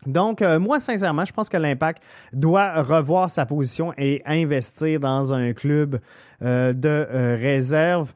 Donc, 0.05 0.41
euh, 0.41 0.59
moi, 0.59 0.79
sincèrement, 0.79 1.25
je 1.25 1.33
pense 1.33 1.49
que 1.49 1.57
l'Impact 1.57 2.01
doit 2.31 2.81
revoir 2.81 3.29
sa 3.29 3.45
position 3.45 3.93
et 3.97 4.21
investir 4.25 4.99
dans 4.99 5.33
un 5.33 5.53
club 5.53 5.99
euh, 6.41 6.71
de 6.73 6.87
euh, 6.87 7.37
réserve. 7.39 8.13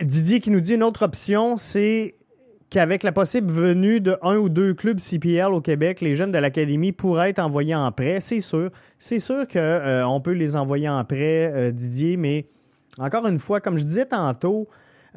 Didier 0.00 0.40
qui 0.40 0.50
nous 0.50 0.60
dit 0.60 0.74
une 0.74 0.82
autre 0.82 1.04
option, 1.04 1.56
c'est 1.56 2.14
qu'avec 2.70 3.02
la 3.02 3.10
possible 3.10 3.50
venue 3.50 4.00
de 4.00 4.16
un 4.22 4.36
ou 4.36 4.48
deux 4.48 4.72
clubs 4.72 5.00
CPL 5.00 5.52
au 5.52 5.60
Québec, 5.60 6.00
les 6.00 6.14
jeunes 6.14 6.30
de 6.30 6.38
l'académie 6.38 6.92
pourraient 6.92 7.30
être 7.30 7.40
envoyés 7.40 7.74
en 7.74 7.90
prêt. 7.90 8.20
C'est 8.20 8.40
sûr. 8.40 8.70
C'est 8.98 9.18
sûr 9.18 9.48
qu'on 9.48 10.20
peut 10.22 10.32
les 10.32 10.54
envoyer 10.54 10.88
en 10.88 11.04
prêt, 11.04 11.72
Didier, 11.72 12.16
mais 12.16 12.46
encore 12.98 13.26
une 13.26 13.38
fois, 13.38 13.60
comme 13.60 13.78
je 13.78 13.84
disais 13.84 14.06
tantôt, 14.06 14.68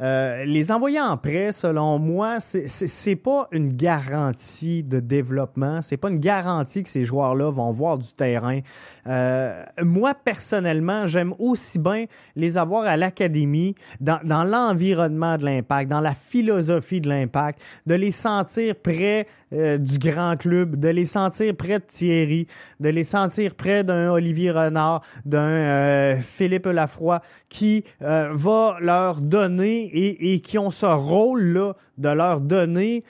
euh, 0.02 0.44
les 0.46 0.72
envoyer 0.72 1.00
en 1.00 1.18
prêt, 1.18 1.52
selon 1.52 2.00
moi, 2.00 2.40
c'est 2.40 3.16
pas 3.16 3.48
une 3.52 3.76
garantie 3.76 4.84
de 4.84 5.00
développement. 5.00 5.82
C'est 5.82 5.98
pas 5.98 6.10
une 6.10 6.20
garantie 6.20 6.84
que 6.84 6.90
ces 6.90 7.06
joueurs-là 7.06 7.52
vont 7.52 7.72
voir 7.72 7.98
du 7.98 8.12
terrain. 8.14 8.60
Euh, 9.08 9.64
moi, 9.82 10.14
personnellement, 10.16 11.06
j'aime 11.06 11.34
aussi 11.38 11.78
bien 11.78 12.06
les 12.36 12.58
avoir 12.58 12.86
à 12.86 12.98
l'académie, 12.98 13.76
dans, 14.00 14.20
l'environnement 14.24 15.38
de 15.38 15.46
l'impact, 15.46 15.90
dans 15.90 16.02
la 16.02 16.16
philosophie 16.16 17.02
de 17.02 17.10
l'impact, 17.10 17.62
de 17.86 17.96
les 17.96 18.12
sentir 18.12 18.76
près 18.76 19.28
euh, 19.54 19.78
du 19.78 20.00
grand 20.00 20.38
club, 20.38 20.80
de 20.80 20.90
les 20.90 21.06
sentir 21.06 21.56
près 21.56 21.80
de 21.80 21.86
Thierry, 21.86 22.48
de 22.80 22.90
les 22.90 23.04
sentir 23.04 23.54
près 23.54 23.84
d'un 23.84 24.10
Olivier 24.12 24.52
Renard, 24.52 25.04
d'un 25.26 26.20
Philippe 26.22 26.66
Lafroy, 26.66 27.22
qui 27.50 27.84
va 28.00 28.78
leur 28.80 29.22
donner 29.22 29.83
et, 29.94 30.40
qui 30.42 30.58
ont 30.58 30.72
ce 30.72 30.86
rôle-là 30.86 31.74
de 31.98 32.10
leur 32.10 32.42
donner 32.42 33.04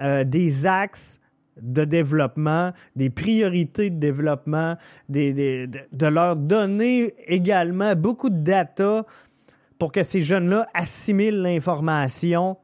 euh, 0.00 0.24
des 0.24 0.66
axes 0.66 1.20
de 1.60 1.84
développement, 1.84 2.72
des 2.96 3.10
priorités 3.10 3.90
de 3.90 3.98
développement, 3.98 4.76
de, 5.08 6.06
leur 6.06 6.36
donner 6.36 7.14
également 7.26 7.94
beaucoup 7.96 8.30
de 8.30 8.42
data 8.42 9.04
pour 9.78 9.92
que 9.92 10.02
ces 10.02 10.20
jeunes-là 10.20 10.68
assimilent 10.74 11.42
l'information 11.42 12.56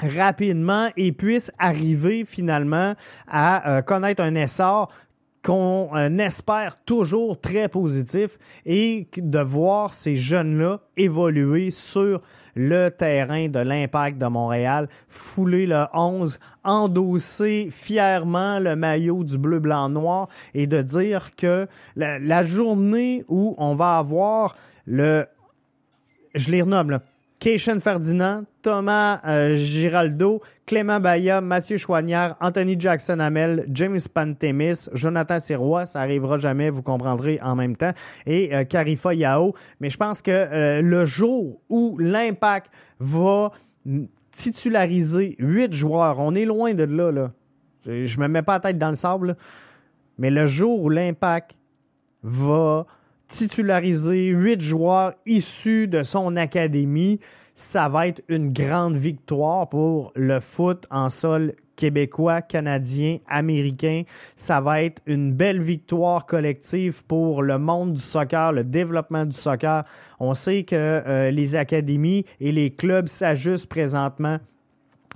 rapidement 0.00 0.88
et 0.96 1.12
puissent 1.12 1.52
arriver 1.58 2.24
finalement 2.24 2.94
à 3.28 3.78
euh, 3.78 3.82
connaître 3.82 4.22
un 4.22 4.34
essor 4.34 4.90
qu'on 5.42 5.90
euh, 5.94 6.18
espère 6.18 6.82
toujours 6.84 7.40
très 7.40 7.68
positif 7.68 8.38
et 8.66 9.08
de 9.16 9.40
voir 9.40 9.92
ces 9.92 10.16
jeunes-là 10.16 10.80
évoluer 10.96 11.70
sur 11.70 12.20
le 12.54 12.88
terrain 12.88 13.48
de 13.48 13.60
l'impact 13.60 14.18
de 14.18 14.26
Montréal, 14.26 14.88
fouler 15.08 15.66
le 15.66 15.84
11, 15.94 16.38
endosser 16.64 17.68
fièrement 17.70 18.58
le 18.58 18.76
maillot 18.76 19.24
du 19.24 19.38
bleu, 19.38 19.58
blanc, 19.58 19.88
noir 19.88 20.28
et 20.54 20.66
de 20.66 20.82
dire 20.82 21.34
que 21.36 21.66
la, 21.96 22.44
journée 22.44 23.24
où 23.28 23.54
on 23.58 23.74
va 23.74 23.98
avoir 23.98 24.54
le, 24.86 25.26
je 26.34 26.50
les 26.50 26.62
renomme, 26.62 27.00
Keishan 27.40 27.80
Ferdinand, 27.80 28.44
Thomas 28.60 29.22
euh, 29.26 29.56
Giraldo, 29.56 30.42
Clément 30.66 31.00
Baya, 31.00 31.40
Mathieu 31.40 31.78
Chouanière, 31.78 32.36
Anthony 32.38 32.78
Jackson 32.78 33.18
Hamel, 33.18 33.66
James 33.72 33.98
Pantemis, 34.12 34.90
Jonathan 34.92 35.40
Sirois, 35.40 35.86
ça 35.86 36.02
arrivera 36.02 36.36
jamais, 36.36 36.68
vous 36.68 36.82
comprendrez 36.82 37.40
en 37.42 37.56
même 37.56 37.76
temps, 37.76 37.92
et 38.26 38.54
euh, 38.54 38.64
Karifa 38.64 39.14
Yao. 39.14 39.54
Mais 39.80 39.88
je 39.88 39.96
pense 39.96 40.20
que 40.20 40.30
euh, 40.30 40.82
le 40.82 41.06
jour 41.06 41.62
où 41.70 41.96
l'impact 41.98 42.70
va 42.98 43.52
titulariser 44.32 45.36
huit 45.38 45.72
joueurs, 45.72 46.18
on 46.18 46.34
est 46.34 46.44
loin 46.44 46.74
de 46.74 46.84
là, 46.84 47.10
là. 47.10 47.32
Je, 47.86 48.20
me 48.20 48.28
mets 48.28 48.42
pas 48.42 48.54
la 48.54 48.60
tête 48.60 48.78
dans 48.78 48.90
le 48.90 48.96
sable, 48.96 49.34
mais 50.18 50.30
le 50.30 50.46
jour 50.46 50.82
où 50.82 50.90
l'impact 50.90 51.52
va 52.22 52.84
titulariser 53.30 54.26
huit 54.26 54.60
joueurs 54.60 55.14
issus 55.24 55.88
de 55.88 56.02
son 56.02 56.36
académie. 56.36 57.20
Ça 57.54 57.88
va 57.88 58.08
être 58.08 58.22
une 58.28 58.52
grande 58.52 58.96
victoire 58.96 59.68
pour 59.68 60.12
le 60.16 60.40
foot 60.40 60.86
en 60.90 61.08
sol 61.08 61.54
québécois, 61.76 62.42
canadien, 62.42 63.18
américain. 63.28 64.02
Ça 64.36 64.60
va 64.60 64.82
être 64.82 65.00
une 65.06 65.32
belle 65.32 65.62
victoire 65.62 66.26
collective 66.26 67.02
pour 67.04 67.42
le 67.42 67.58
monde 67.58 67.94
du 67.94 68.00
soccer, 68.00 68.52
le 68.52 68.64
développement 68.64 69.24
du 69.24 69.36
soccer. 69.36 69.84
On 70.18 70.34
sait 70.34 70.64
que 70.64 70.74
euh, 70.74 71.30
les 71.30 71.56
académies 71.56 72.26
et 72.40 72.52
les 72.52 72.70
clubs 72.70 73.06
s'ajustent 73.06 73.68
présentement 73.68 74.38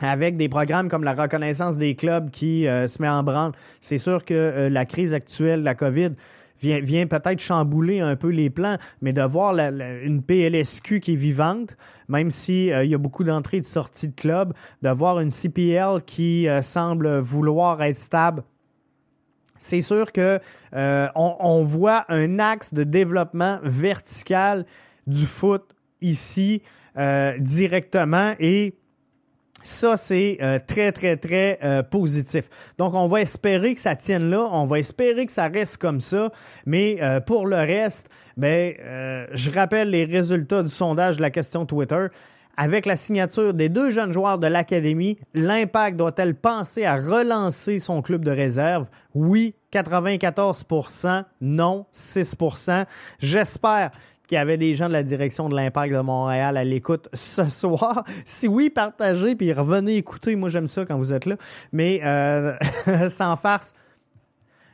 avec 0.00 0.36
des 0.36 0.48
programmes 0.48 0.88
comme 0.88 1.04
la 1.04 1.14
reconnaissance 1.14 1.76
des 1.76 1.94
clubs 1.94 2.30
qui 2.30 2.66
euh, 2.66 2.86
se 2.86 3.00
met 3.02 3.08
en 3.08 3.22
branle. 3.22 3.52
C'est 3.80 3.98
sûr 3.98 4.24
que 4.24 4.34
euh, 4.34 4.68
la 4.70 4.86
crise 4.86 5.12
actuelle, 5.12 5.62
la 5.62 5.74
COVID, 5.74 6.12
vient, 6.60 7.06
peut-être 7.06 7.40
chambouler 7.40 8.00
un 8.00 8.16
peu 8.16 8.28
les 8.28 8.50
plans, 8.50 8.78
mais 9.02 9.12
de 9.12 9.22
voir 9.22 9.54
une 9.58 10.22
PLSQ 10.22 11.00
qui 11.00 11.12
est 11.12 11.16
vivante, 11.16 11.76
même 12.08 12.30
s'il 12.30 12.72
euh, 12.72 12.84
y 12.84 12.94
a 12.94 12.98
beaucoup 12.98 13.24
d'entrées 13.24 13.58
et 13.58 13.60
de 13.60 13.66
sorties 13.66 14.08
de 14.08 14.14
club, 14.14 14.54
de 14.82 14.90
voir 14.90 15.20
une 15.20 15.30
CPL 15.30 16.02
qui 16.06 16.48
euh, 16.48 16.62
semble 16.62 17.18
vouloir 17.18 17.82
être 17.82 17.96
stable 17.96 18.42
c'est 19.56 19.80
sûr 19.80 20.12
que 20.12 20.40
euh, 20.74 21.08
voit 21.62 22.04
un 22.08 22.38
axe 22.38 22.74
de 22.74 22.84
développement 22.84 23.60
vertical 23.62 24.66
du 25.06 25.24
foot 25.24 25.62
ici 26.02 26.60
directement 27.38 28.34
et 28.40 28.74
ça, 29.64 29.96
c'est 29.96 30.38
euh, 30.42 30.58
très, 30.64 30.92
très, 30.92 31.16
très 31.16 31.58
euh, 31.64 31.82
positif. 31.82 32.48
Donc, 32.78 32.92
on 32.94 33.08
va 33.08 33.22
espérer 33.22 33.74
que 33.74 33.80
ça 33.80 33.96
tienne 33.96 34.28
là. 34.28 34.46
On 34.52 34.66
va 34.66 34.78
espérer 34.78 35.24
que 35.24 35.32
ça 35.32 35.48
reste 35.48 35.78
comme 35.78 36.00
ça. 36.00 36.30
Mais 36.66 36.98
euh, 37.00 37.20
pour 37.20 37.46
le 37.46 37.56
reste, 37.56 38.10
ben, 38.36 38.74
je 39.32 39.50
rappelle 39.50 39.90
les 39.90 40.04
résultats 40.04 40.62
du 40.62 40.68
sondage 40.68 41.16
de 41.16 41.22
la 41.22 41.30
question 41.30 41.64
Twitter. 41.64 42.08
Avec 42.56 42.86
la 42.86 42.94
signature 42.94 43.54
des 43.54 43.68
deux 43.68 43.90
jeunes 43.90 44.12
joueurs 44.12 44.38
de 44.38 44.46
l'Académie, 44.46 45.18
l'Impact 45.34 45.96
doit-elle 45.96 46.34
penser 46.36 46.84
à 46.84 46.96
relancer 46.96 47.78
son 47.80 48.00
club 48.02 48.24
de 48.24 48.30
réserve? 48.30 48.86
Oui, 49.14 49.54
94% 49.72 51.24
non, 51.40 51.86
6% 51.92 52.84
J'espère 53.18 53.90
qu'il 54.26 54.36
y 54.36 54.38
avait 54.38 54.56
des 54.56 54.74
gens 54.74 54.88
de 54.88 54.92
la 54.92 55.02
direction 55.02 55.48
de 55.48 55.56
l'Impact 55.56 55.92
de 55.94 56.00
Montréal 56.00 56.56
à 56.56 56.64
l'écoute 56.64 57.08
ce 57.12 57.44
soir. 57.48 58.04
Si 58.24 58.48
oui, 58.48 58.70
partagez 58.70 59.36
puis 59.36 59.52
revenez 59.52 59.96
écouter. 59.96 60.36
Moi, 60.36 60.48
j'aime 60.48 60.66
ça 60.66 60.84
quand 60.84 60.96
vous 60.98 61.12
êtes 61.12 61.26
là. 61.26 61.36
Mais 61.72 62.00
euh, 62.04 62.54
sans 63.10 63.36
farce, 63.36 63.74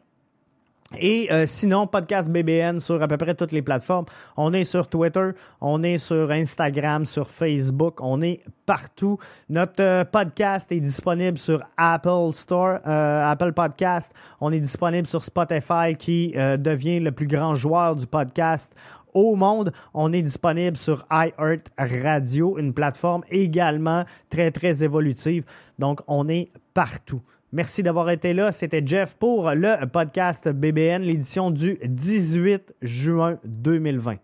Et 0.99 1.33
euh, 1.33 1.47
sinon, 1.47 1.87
podcast 1.87 2.31
BBN 2.31 2.79
sur 2.79 3.03
à 3.03 3.09
peu 3.09 3.17
près 3.17 3.35
toutes 3.35 3.53
les 3.53 3.63
plateformes. 3.63 4.05
On 4.37 4.53
est 4.53 4.65
sur 4.65 4.87
Twitter, 4.87 5.31
on 5.61 5.83
est 5.83 5.97
sur 5.97 6.31
Instagram, 6.31 7.05
sur 7.05 7.31
Facebook, 7.31 8.01
on 8.01 8.21
est 8.21 8.41
partout. 8.67 9.19
Notre 9.49 9.83
euh, 9.83 10.05
podcast 10.05 10.71
est 10.71 10.81
disponible 10.81 11.39
sur 11.39 11.63
Apple 11.77 12.33
Store, 12.33 12.79
euh, 12.87 13.31
Apple 13.31 13.53
Podcast. 13.53 14.13
On 14.41 14.53
est 14.53 14.61
disponible 14.61 15.07
sur 15.07 15.25
Spotify 15.25 15.97
qui 15.99 16.35
devient 16.59 17.01
le 17.01 17.13
plus 17.13 17.27
grand 17.27 17.55
joueur 17.55 17.97
du 17.97 18.07
podcast 18.07 18.75
au 19.15 19.35
monde. 19.35 19.73
On 19.95 20.13
est 20.13 20.23
disponible 20.23 20.77
sur 20.77 21.07
iHeart 21.11 21.71
Radio, 21.79 22.59
une 22.59 22.73
plateforme 22.73 23.23
également 23.31 24.05
très, 24.29 24.51
très 24.51 24.85
évolutive. 24.85 25.45
Donc, 25.79 26.01
on 26.07 26.29
est 26.29 26.51
partout. 26.75 27.23
Merci 27.53 27.83
d'avoir 27.83 28.09
été 28.09 28.33
là. 28.33 28.51
C'était 28.51 28.83
Jeff 28.85 29.15
pour 29.19 29.51
le 29.51 29.87
podcast 29.87 30.49
BBN, 30.49 31.03
l'édition 31.03 31.51
du 31.51 31.79
18 31.85 32.75
juin 32.81 33.39
2020. 33.45 34.17